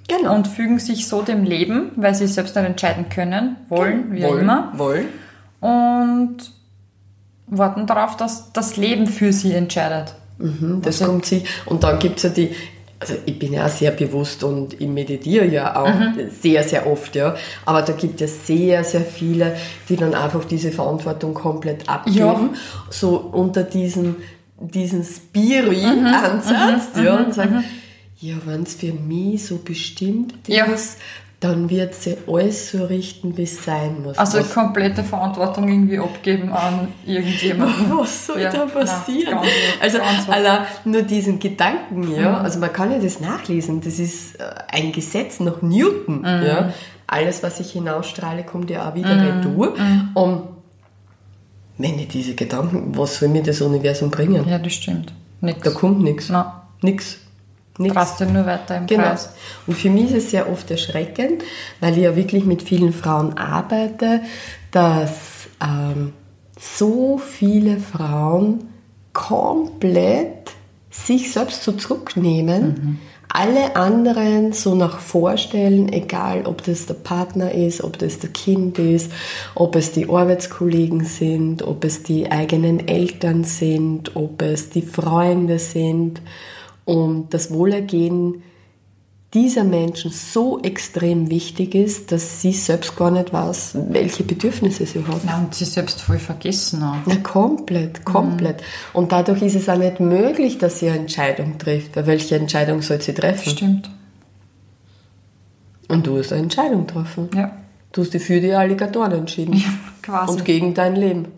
Genau. 0.07 0.35
und 0.35 0.47
fügen 0.47 0.77
sich 0.79 1.07
so 1.07 1.21
dem 1.23 1.43
Leben, 1.43 1.91
weil 1.95 2.13
sie 2.13 2.27
selbst 2.27 2.55
nicht 2.55 2.65
entscheiden 2.65 3.09
können, 3.09 3.55
wollen, 3.69 4.11
wie 4.13 4.23
auch 4.25 4.29
wollen, 4.31 4.41
immer. 4.41 4.71
wollen. 4.75 5.05
Und 5.61 6.37
warten 7.47 7.85
darauf, 7.85 8.17
dass 8.17 8.51
das 8.53 8.77
Leben 8.77 9.07
für 9.07 9.31
sie 9.31 9.53
entscheidet. 9.53 10.15
Mhm, 10.37 10.81
das 10.81 11.01
also, 11.01 11.11
kommt 11.11 11.25
sie. 11.25 11.43
Und 11.65 11.83
dann 11.83 11.99
gibt 11.99 12.17
es 12.17 12.23
ja 12.23 12.29
die, 12.29 12.51
also 12.99 13.15
ich 13.25 13.37
bin 13.37 13.53
ja 13.53 13.69
sehr 13.69 13.91
bewusst 13.91 14.43
und 14.43 14.79
ich 14.79 14.87
meditiere 14.87 15.45
ja 15.45 15.75
auch 15.75 15.93
mhm. 15.93 16.29
sehr, 16.41 16.63
sehr 16.63 16.87
oft, 16.87 17.15
ja. 17.15 17.35
Aber 17.65 17.81
da 17.81 17.93
gibt 17.93 18.21
es 18.21 18.47
sehr, 18.47 18.83
sehr 18.83 19.01
viele, 19.01 19.55
die 19.89 19.95
dann 19.95 20.13
einfach 20.13 20.45
diese 20.45 20.71
Verantwortung 20.71 21.33
komplett 21.33 21.87
abgeben. 21.87 22.19
Ja. 22.19 22.49
So 22.89 23.17
unter 23.17 23.63
diesen, 23.63 24.17
diesen 24.59 25.03
Spiri-Ansatz, 25.03 26.95
mhm. 26.95 27.03
ja, 27.03 27.15
und 27.17 27.27
mhm. 27.27 27.33
sagen, 27.33 27.55
mhm. 27.57 27.63
ja, 28.19 28.35
wenn 28.45 28.63
es 28.63 28.75
für 28.75 28.93
mich 28.93 29.45
so 29.45 29.57
bestimmt 29.57 30.33
ist, 30.47 30.55
ja 30.55 30.65
dann 31.39 31.69
wird 31.69 31.93
sie 31.93 32.17
alles 32.27 32.71
so 32.71 32.85
richten, 32.85 33.37
wie 33.37 33.43
es 33.43 33.63
sein 33.63 34.01
muss. 34.01 34.17
Also 34.17 34.39
was, 34.39 34.53
komplette 34.53 35.03
Verantwortung 35.03 35.67
irgendwie 35.67 35.99
abgeben 35.99 36.51
an 36.51 36.87
irgendjemanden. 37.05 37.91
Was 37.97 38.27
soll 38.27 38.41
ja, 38.41 38.49
da 38.49 38.65
passieren? 38.65 39.35
Nein, 39.35 39.49
also 39.81 39.99
allein 40.31 40.65
nur 40.85 41.01
diesen 41.01 41.39
Gedanken, 41.39 42.09
ja, 42.15 42.29
mhm. 42.29 42.45
also 42.45 42.59
man 42.59 42.71
kann 42.71 42.91
ja 42.91 42.99
das 42.99 43.19
nachlesen, 43.19 43.81
das 43.81 43.99
ist 43.99 44.39
äh, 44.39 44.43
ein 44.69 44.91
Gesetz 44.91 45.39
nach 45.39 45.61
Newton, 45.61 46.19
mhm. 46.19 46.25
ja. 46.25 46.73
Alles, 47.07 47.43
was 47.43 47.59
ich 47.59 47.71
hinausstrahle, 47.71 48.43
kommt 48.43 48.71
ja 48.71 48.89
auch 48.89 48.95
wieder 48.95 49.13
mhm. 49.13 49.39
retour. 49.39 49.77
Mhm. 49.77 50.09
Und 50.15 50.41
wenn 51.77 51.99
ich 51.99 52.07
diese 52.07 52.33
Gedanken, 52.33 52.97
was 52.97 53.19
soll 53.19 53.29
mir 53.29 53.43
das 53.43 53.61
Universum 53.61 54.09
bringen? 54.09 54.47
Ja, 54.47 54.57
das 54.57 54.73
stimmt. 54.73 55.13
Nix. 55.41 55.61
Da 55.61 55.71
kommt 55.71 56.01
nichts. 56.01 56.31
Nichts. 56.81 57.19
Nichts. 57.77 58.17
du 58.17 58.25
nur 58.25 58.45
weiter 58.45 58.77
im 58.77 58.87
genau. 58.87 59.03
Kreis. 59.03 59.29
Und 59.67 59.75
für 59.75 59.89
mich 59.89 60.11
ist 60.11 60.25
es 60.25 60.31
sehr 60.31 60.49
oft 60.49 60.71
erschreckend, 60.71 61.43
weil 61.81 61.97
ich 61.97 62.03
ja 62.03 62.15
wirklich 62.15 62.45
mit 62.45 62.63
vielen 62.63 62.93
Frauen 62.93 63.37
arbeite, 63.37 64.21
dass 64.71 65.47
ähm, 65.61 66.13
so 66.57 67.17
viele 67.17 67.77
Frauen 67.77 68.69
komplett 69.13 70.51
sich 70.89 71.33
selbst 71.33 71.63
so 71.63 71.73
zurücknehmen, 71.73 72.63
mhm. 72.63 72.99
alle 73.27 73.75
anderen 73.75 74.53
so 74.53 74.75
nach 74.75 74.99
vorstellen, 74.99 75.91
egal 75.91 76.45
ob 76.45 76.63
das 76.63 76.85
der 76.85 76.93
Partner 76.93 77.51
ist, 77.51 77.83
ob 77.83 77.99
das 77.99 78.19
der 78.19 78.29
Kind 78.29 78.79
ist, 78.79 79.11
ob 79.53 79.75
es 79.75 79.91
die 79.91 80.09
Arbeitskollegen 80.09 81.03
sind, 81.03 81.61
ob 81.61 81.83
es 81.83 82.03
die 82.03 82.31
eigenen 82.31 82.87
Eltern 82.87 83.43
sind, 83.43 84.15
ob 84.15 84.41
es 84.41 84.69
die 84.69 84.81
Freunde 84.81 85.59
sind 85.59 86.21
und 86.85 87.33
das 87.33 87.51
Wohlergehen 87.51 88.43
dieser 89.33 89.65
Menschen 89.65 90.11
so 90.11 90.61
extrem 90.61 91.29
wichtig 91.29 91.75
ist, 91.75 92.13
dass 92.13 92.41
sie 92.41 92.53
selbst 92.53 92.95
gar 92.95 93.11
nicht 93.11 93.33
weiß, 93.33 93.75
welche 93.89 94.23
Bedürfnisse 94.23 94.85
sie 94.85 95.05
hat. 95.05 95.25
Ja, 95.25 95.39
und 95.39 95.53
sie 95.53 95.65
selbst 95.65 96.01
voll 96.01 96.19
vergessen 96.19 96.81
auch. 96.81 97.05
Ja, 97.05 97.17
komplett, 97.17 98.05
komplett. 98.05 98.61
Mhm. 98.61 98.65
Und 98.93 99.11
dadurch 99.11 99.41
ist 99.41 99.55
es 99.55 99.67
auch 99.67 99.77
nicht 99.77 99.99
möglich, 99.99 100.57
dass 100.57 100.79
sie 100.79 100.89
eine 100.89 100.99
Entscheidung 100.99 101.57
trifft. 101.57 101.97
Weil 101.97 102.07
welche 102.07 102.37
Entscheidung 102.37 102.81
soll 102.81 103.01
sie 103.01 103.13
treffen? 103.13 103.49
Stimmt. 103.49 103.89
Und 105.89 106.07
du 106.07 106.17
hast 106.17 106.31
eine 106.31 106.43
Entscheidung 106.43 106.87
getroffen. 106.87 107.29
Ja. 107.35 107.51
Du 107.95 108.01
hast 108.01 108.13
dich 108.13 108.23
für 108.23 108.41
die 108.41 108.51
Alligatoren 108.51 109.13
entschieden. 109.13 109.53
Ja, 109.53 109.69
quasi. 110.01 110.33
Und 110.33 110.43
gegen 110.43 110.73
dein 110.73 110.97
Leben. 110.97 111.27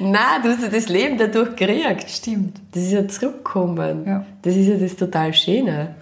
Nein, 0.00 0.42
du 0.42 0.48
hast 0.48 0.72
das 0.72 0.88
Leben 0.88 1.18
dadurch 1.18 1.54
gekriegt. 1.54 2.08
Stimmt. 2.08 2.58
Das 2.72 2.82
ist 2.82 2.92
ja 2.92 3.06
zurückgekommen. 3.06 4.06
Ja. 4.06 4.24
Das 4.40 4.56
ist 4.56 4.68
ja 4.68 4.78
das 4.78 4.96
total 4.96 5.34
Schöne. 5.34 5.96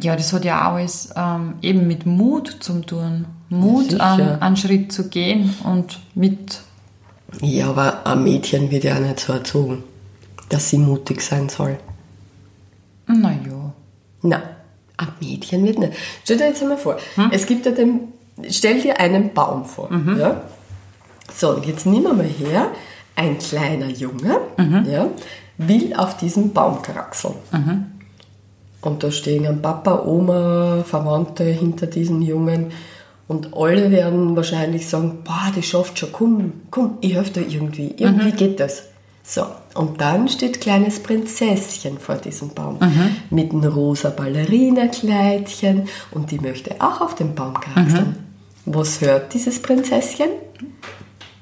Ja, 0.00 0.16
das 0.16 0.32
hat 0.32 0.46
ja 0.46 0.70
auch 0.70 0.76
alles 0.76 1.12
ähm, 1.14 1.56
eben 1.60 1.86
mit 1.86 2.06
Mut 2.06 2.56
zu 2.60 2.80
tun. 2.80 3.26
Mut, 3.50 3.92
ja, 3.92 3.98
an, 3.98 4.40
einen 4.40 4.56
Schritt 4.56 4.94
zu 4.94 5.10
gehen 5.10 5.54
und 5.62 6.00
mit. 6.14 6.62
Ja, 7.42 7.68
aber 7.68 8.06
ein 8.06 8.24
Mädchen 8.24 8.70
wird 8.70 8.84
ja 8.84 8.96
auch 8.96 9.00
nicht 9.00 9.20
so 9.20 9.34
erzogen, 9.34 9.84
dass 10.48 10.70
sie 10.70 10.78
mutig 10.78 11.20
sein 11.20 11.50
soll. 11.50 11.76
Na 13.06 13.32
ja. 13.32 13.74
Nein. 14.22 14.55
Ein 14.96 15.08
Mädchen 15.20 15.64
wird 15.64 15.78
nicht. 15.78 15.92
Stell 16.24 16.38
dir 16.38 16.48
jetzt 16.48 16.62
einmal 16.62 16.78
vor, 16.78 16.96
hm? 17.16 17.30
es 17.32 17.46
gibt 17.46 17.66
ja 17.66 17.72
den, 17.72 18.12
stell 18.48 18.80
dir 18.80 18.98
einen 18.98 19.34
Baum 19.34 19.64
vor. 19.64 19.90
Mhm. 19.92 20.18
Ja? 20.18 20.42
So, 21.34 21.50
und 21.50 21.66
jetzt 21.66 21.86
nehmen 21.86 22.04
wir 22.04 22.14
mal 22.14 22.24
her, 22.24 22.68
ein 23.14 23.38
kleiner 23.38 23.88
Junge 23.88 24.38
mhm. 24.56 24.86
ja, 24.90 25.08
will 25.58 25.94
auf 25.94 26.16
diesen 26.16 26.52
Baum 26.52 26.82
kraxeln. 26.82 27.34
Mhm. 27.52 27.86
Und 28.82 29.02
da 29.02 29.10
stehen 29.10 29.46
ein 29.46 29.62
Papa, 29.62 30.04
Oma, 30.04 30.84
Verwandte 30.84 31.44
hinter 31.44 31.86
diesem 31.86 32.22
Jungen. 32.22 32.70
Und 33.26 33.56
alle 33.56 33.90
werden 33.90 34.36
wahrscheinlich 34.36 34.88
sagen, 34.88 35.18
boah, 35.24 35.50
das 35.54 35.64
schafft 35.64 35.98
schon, 35.98 36.12
komm, 36.12 36.52
komm, 36.70 36.98
ich 37.00 37.14
helfe 37.14 37.40
dir 37.40 37.48
irgendwie. 37.48 37.94
Irgendwie 37.96 38.30
mhm. 38.30 38.36
geht 38.36 38.60
das. 38.60 38.84
So, 39.28 39.44
und 39.74 40.00
dann 40.00 40.28
steht 40.28 40.60
kleines 40.60 41.02
Prinzesschen 41.02 41.98
vor 41.98 42.14
diesem 42.14 42.50
Baum 42.50 42.78
mhm. 42.80 43.16
mit 43.30 43.50
einem 43.50 43.64
rosa 43.64 44.10
Ballerina-Kleidchen 44.10 45.88
und 46.12 46.30
die 46.30 46.38
möchte 46.38 46.76
auch 46.78 47.00
auf 47.00 47.16
den 47.16 47.34
Baum 47.34 47.54
kraxeln. 47.54 48.24
Mhm. 48.64 48.74
Was 48.74 49.00
hört 49.00 49.34
dieses 49.34 49.60
Prinzesschen? 49.60 50.28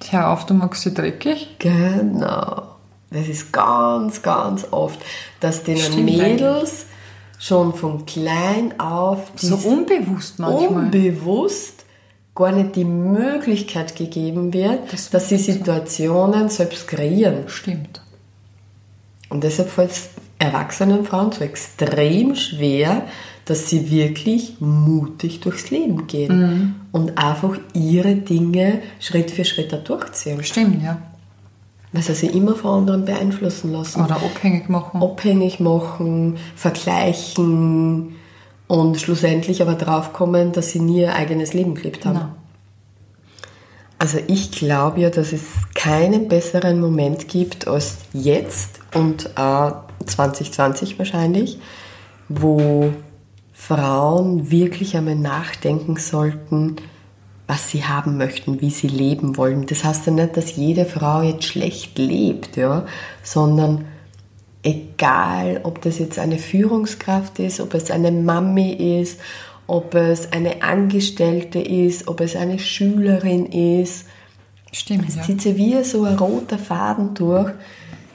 Hör 0.08 0.30
auf, 0.30 0.46
du 0.46 0.54
magst 0.54 0.82
sie 0.82 0.94
dreckig. 0.94 1.56
Genau. 1.58 2.62
Das 3.10 3.28
ist 3.28 3.52
ganz, 3.52 4.22
ganz 4.22 4.66
oft, 4.70 4.98
dass 5.40 5.62
den 5.62 6.04
Mädels 6.06 6.86
schon 7.38 7.74
von 7.74 8.06
klein 8.06 8.80
auf 8.80 9.30
so 9.36 9.56
unbewusst 9.56 10.38
manchmal 10.38 10.84
unbewusst 10.84 11.83
gar 12.34 12.52
nicht 12.52 12.76
die 12.76 12.84
Möglichkeit 12.84 13.94
gegeben 13.96 14.52
wird, 14.52 14.92
das 14.92 15.10
dass 15.10 15.28
sie 15.28 15.38
Situationen 15.38 16.48
selbst 16.48 16.88
kreieren. 16.88 17.44
Stimmt. 17.48 18.00
Und 19.28 19.44
deshalb 19.44 19.68
fällt 19.70 19.92
es 19.92 20.10
erwachsenen 20.38 21.04
Frauen 21.04 21.32
so 21.32 21.44
extrem 21.44 22.34
schwer, 22.34 23.02
dass 23.44 23.68
sie 23.68 23.90
wirklich 23.90 24.56
mutig 24.60 25.40
durchs 25.40 25.70
Leben 25.70 26.06
gehen 26.06 26.38
mhm. 26.38 26.74
und 26.92 27.18
einfach 27.18 27.58
ihre 27.74 28.16
Dinge 28.16 28.80
Schritt 29.00 29.30
für 29.30 29.44
Schritt 29.44 29.72
da 29.72 29.76
durchziehen. 29.76 30.42
Stimmt, 30.42 30.82
ja. 30.82 30.98
Weil 31.92 32.02
sie 32.02 32.14
sich 32.14 32.34
immer 32.34 32.56
von 32.56 32.80
anderen 32.80 33.04
beeinflussen 33.04 33.72
lassen. 33.72 34.02
Oder 34.02 34.16
abhängig 34.16 34.68
machen. 34.68 35.02
Abhängig 35.02 35.60
machen, 35.60 36.38
vergleichen, 36.56 38.16
und 38.66 39.00
schlussendlich 39.00 39.62
aber 39.62 39.74
draufkommen, 39.74 40.52
dass 40.52 40.70
sie 40.70 40.80
nie 40.80 41.02
ihr 41.02 41.14
eigenes 41.14 41.52
Leben 41.54 41.74
gelebt 41.74 42.04
haben. 42.04 42.18
Genau. 42.18 42.28
Also 43.98 44.18
ich 44.26 44.50
glaube 44.50 45.00
ja, 45.00 45.10
dass 45.10 45.32
es 45.32 45.44
keinen 45.74 46.28
besseren 46.28 46.80
Moment 46.80 47.28
gibt 47.28 47.68
als 47.68 47.98
jetzt 48.12 48.80
und 48.92 49.30
äh, 49.36 49.70
2020 50.04 50.98
wahrscheinlich, 50.98 51.58
wo 52.28 52.92
Frauen 53.52 54.50
wirklich 54.50 54.96
einmal 54.96 55.14
nachdenken 55.14 55.96
sollten, 55.96 56.76
was 57.46 57.70
sie 57.70 57.84
haben 57.84 58.16
möchten, 58.16 58.60
wie 58.60 58.70
sie 58.70 58.88
leben 58.88 59.36
wollen. 59.36 59.66
Das 59.66 59.84
heißt 59.84 60.06
ja 60.06 60.12
nicht, 60.12 60.36
dass 60.36 60.56
jede 60.56 60.84
Frau 60.84 61.22
jetzt 61.22 61.44
schlecht 61.44 61.98
lebt, 61.98 62.56
ja, 62.56 62.86
sondern 63.22 63.86
egal, 64.64 65.60
ob 65.62 65.80
das 65.82 65.98
jetzt 65.98 66.18
eine 66.18 66.38
Führungskraft 66.38 67.38
ist, 67.38 67.60
ob 67.60 67.74
es 67.74 67.90
eine 67.90 68.10
Mami 68.10 68.72
ist, 69.00 69.20
ob 69.66 69.94
es 69.94 70.32
eine 70.32 70.62
Angestellte 70.62 71.60
ist, 71.60 72.08
ob 72.08 72.20
es 72.20 72.34
eine 72.34 72.58
Schülerin 72.58 73.46
ist. 73.46 74.06
Stimmt. 74.72 75.08
Es 75.08 75.22
zieht 75.22 75.42
sich 75.42 75.56
wie 75.56 75.82
so 75.84 76.04
ein 76.04 76.16
roter 76.16 76.58
Faden 76.58 77.14
durch, 77.14 77.52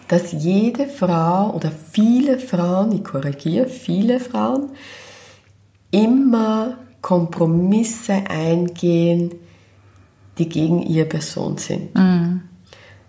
dass 0.08 0.32
jede 0.32 0.88
Frau 0.88 1.54
oder 1.54 1.72
viele 1.72 2.40
Frauen, 2.40 2.92
ich 2.92 3.04
korrigiere, 3.04 3.68
viele 3.68 4.20
Frauen, 4.20 4.72
immer 5.92 6.78
Kompromisse 7.02 8.24
eingehen, 8.28 9.32
die 10.38 10.50
gegen 10.50 10.82
ihre 10.82 11.06
Person 11.06 11.58
sind. 11.58 11.96
Mhm. 11.96 12.42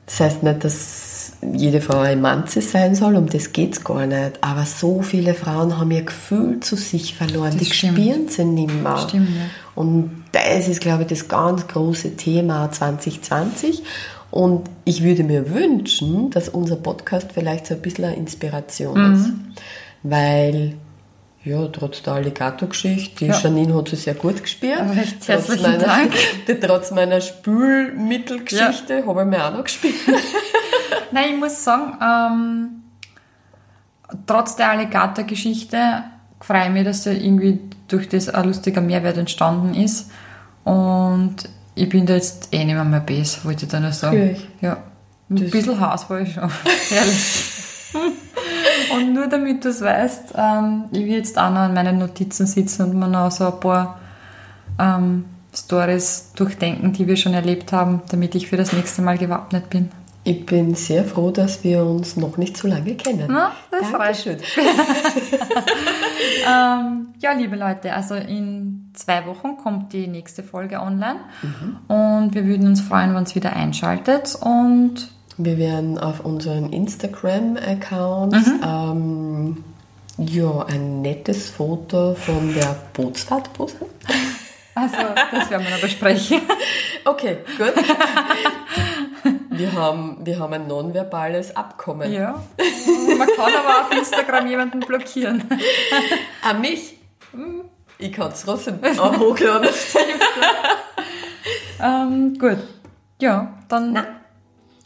Das 0.06 0.20
heißt 0.20 0.42
nicht, 0.42 0.64
dass 0.64 1.09
jede 1.42 1.80
Frau 1.80 2.00
ein 2.00 2.20
Manze 2.20 2.60
sein 2.60 2.94
soll, 2.94 3.16
um 3.16 3.26
das 3.26 3.52
geht 3.52 3.72
es 3.72 3.84
gar 3.84 4.06
nicht. 4.06 4.42
Aber 4.42 4.64
so 4.66 5.02
viele 5.02 5.34
Frauen 5.34 5.78
haben 5.78 5.90
ihr 5.90 6.02
Gefühl 6.02 6.60
zu 6.60 6.76
sich 6.76 7.14
verloren, 7.14 7.52
das 7.52 7.68
die 7.68 7.74
stimmt. 7.74 7.98
spüren 7.98 8.28
sie 8.28 8.44
nicht 8.44 8.82
mehr. 8.82 8.98
Stimmt, 8.98 9.28
ja. 9.30 9.42
Und 9.74 10.24
das 10.32 10.68
ist, 10.68 10.80
glaube 10.80 11.02
ich, 11.02 11.08
das 11.08 11.28
ganz 11.28 11.66
große 11.66 12.16
Thema 12.16 12.70
2020. 12.70 13.82
Und 14.30 14.68
ich 14.84 15.02
würde 15.02 15.24
mir 15.24 15.50
wünschen, 15.50 16.30
dass 16.30 16.48
unser 16.48 16.76
Podcast 16.76 17.32
vielleicht 17.32 17.66
so 17.66 17.74
ein 17.74 17.82
bisschen 17.82 18.04
eine 18.04 18.16
Inspiration 18.16 19.08
mhm. 19.08 19.14
ist. 19.14 19.32
Weil 20.02 20.74
ja, 21.42 21.66
trotz 21.68 22.02
der 22.02 22.14
Alligator-Geschichte, 22.14 23.24
die 23.24 23.30
ja. 23.30 23.40
Janine 23.40 23.74
hat 23.74 23.92
es 23.92 24.04
sehr 24.04 24.14
gut 24.14 24.42
gespielt. 24.42 24.78
Recht 24.94 25.26
herzlichen 25.26 25.64
trotz 25.64 25.72
meiner, 25.72 25.84
Dank. 25.84 26.12
Trotz 26.60 26.90
meiner 26.90 27.20
Spülmittelgeschichte 27.22 28.98
ja. 28.98 29.06
habe 29.06 29.22
ich 29.22 29.26
mir 29.26 29.46
auch 29.46 29.54
noch 29.54 29.64
gespielt. 29.64 29.94
Nein, 31.12 31.34
ich 31.34 31.38
muss 31.38 31.62
sagen, 31.64 31.92
ähm, 32.02 32.82
trotz 34.26 34.56
der 34.56 34.70
Alligator-Geschichte 34.70 36.04
freue 36.40 36.64
ich 36.66 36.70
mich, 36.70 36.84
dass 36.84 37.04
da 37.04 37.10
irgendwie 37.10 37.58
durch 37.88 38.08
das 38.08 38.28
ein 38.28 38.44
lustiger 38.46 38.80
Mehrwert 38.80 39.16
entstanden 39.18 39.74
ist. 39.74 40.10
Und 40.64 41.36
ich 41.74 41.88
bin 41.88 42.06
da 42.06 42.14
jetzt 42.14 42.48
eh 42.52 42.64
nicht 42.64 42.74
mehr 42.74 42.84
mehr 42.84 43.00
besser, 43.00 43.44
wollte 43.44 43.64
ich 43.66 43.70
da 43.70 43.80
nur 43.80 43.92
sagen. 43.92 44.16
Wirklich? 44.18 44.48
Ja. 44.60 44.78
Ein 45.28 45.36
Das- 45.36 45.50
bisschen 45.50 45.80
Haus 45.80 46.08
war 46.10 46.20
ich 46.20 46.32
schon. 46.34 46.50
Ehrlich. 46.90 47.44
und 48.94 49.14
nur 49.14 49.26
damit 49.26 49.64
du 49.64 49.68
es 49.68 49.80
weißt, 49.80 50.34
ähm, 50.36 50.84
ich 50.92 51.00
will 51.00 51.12
jetzt 51.16 51.38
auch 51.38 51.50
noch 51.50 51.60
an 51.60 51.74
meinen 51.74 51.98
Notizen 51.98 52.46
sitzen 52.46 52.82
und 52.82 52.98
mir 52.98 53.08
noch 53.08 53.30
so 53.30 53.52
ein 53.52 53.60
paar 53.60 53.98
ähm, 54.78 55.24
Stories 55.54 56.32
durchdenken, 56.36 56.92
die 56.92 57.06
wir 57.06 57.16
schon 57.16 57.34
erlebt 57.34 57.72
haben, 57.72 58.02
damit 58.10 58.34
ich 58.34 58.48
für 58.48 58.56
das 58.56 58.72
nächste 58.72 59.02
Mal 59.02 59.18
gewappnet 59.18 59.68
bin. 59.70 59.90
Ich 60.22 60.44
bin 60.44 60.74
sehr 60.74 61.04
froh, 61.04 61.30
dass 61.30 61.64
wir 61.64 61.82
uns 61.84 62.16
noch 62.16 62.36
nicht 62.36 62.56
so 62.56 62.68
lange 62.68 62.94
kennen. 62.94 63.26
Na, 63.28 63.52
das 63.70 63.90
Dankeschön. 63.90 64.38
Ähm, 66.46 67.08
ja, 67.18 67.32
liebe 67.32 67.56
Leute, 67.56 67.92
also 67.92 68.14
in 68.14 68.90
zwei 68.94 69.26
Wochen 69.26 69.56
kommt 69.56 69.92
die 69.92 70.06
nächste 70.06 70.42
Folge 70.42 70.80
online 70.80 71.20
und 71.88 72.34
wir 72.34 72.44
würden 72.46 72.66
uns 72.66 72.80
freuen, 72.80 73.08
wenn 73.10 73.16
ihr 73.16 73.18
uns 73.20 73.34
wieder 73.34 73.54
einschaltet 73.54 74.36
und 74.40 75.10
Wir 75.36 75.58
werden 75.58 75.98
auf 75.98 76.24
unseren 76.24 76.72
Instagram-Accounts 76.72 78.50
ähm, 78.64 79.64
ja, 80.18 80.64
ein 80.66 81.02
nettes 81.02 81.50
Foto 81.50 82.14
von 82.14 82.54
der 82.54 82.76
Bootsfahrt 82.94 83.52
posten. 83.54 83.86
also 84.74 84.96
das 85.32 85.50
werden 85.50 85.64
wir 85.64 85.70
noch 85.74 85.80
besprechen. 85.80 86.40
Okay, 87.06 87.38
gut. 87.56 87.72
Wir 89.60 89.72
haben, 89.74 90.16
wir 90.24 90.38
haben 90.38 90.54
ein 90.54 90.66
nonverbales 90.66 91.54
Abkommen. 91.54 92.10
Ja. 92.10 92.42
Man 93.18 93.28
kann 93.36 93.52
aber 93.54 93.82
auf 93.82 93.92
Instagram 93.94 94.46
jemanden 94.46 94.80
blockieren. 94.80 95.42
An 95.50 95.58
Ah, 96.42 96.54
mich? 96.54 96.96
Ich 97.98 98.10
kann 98.10 98.32
es 98.32 98.42
trotzdem 98.42 98.78
auch 98.98 99.18
hochladen. 99.18 99.68
Ähm, 101.82 102.38
gut. 102.38 102.58
Ja, 103.22 103.54
dann 103.68 103.92
Na, 103.94 104.04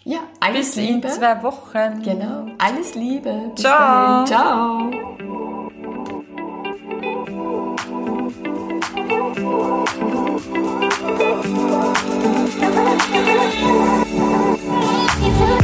Ja, 0.05 0.21
alles 0.39 0.69
bis 0.69 0.77
in 0.77 0.95
Liebe. 0.95 1.09
zwei 1.09 1.43
Wochen. 1.43 2.03
Genau, 2.05 2.47
alles 2.59 2.95
Liebe. 2.95 3.51
Bis 3.53 3.63
Ciao. 3.65 4.25
dahin. 4.25 4.27
Ciao. 4.27 5.95
you 15.21 15.31
to 15.31 15.64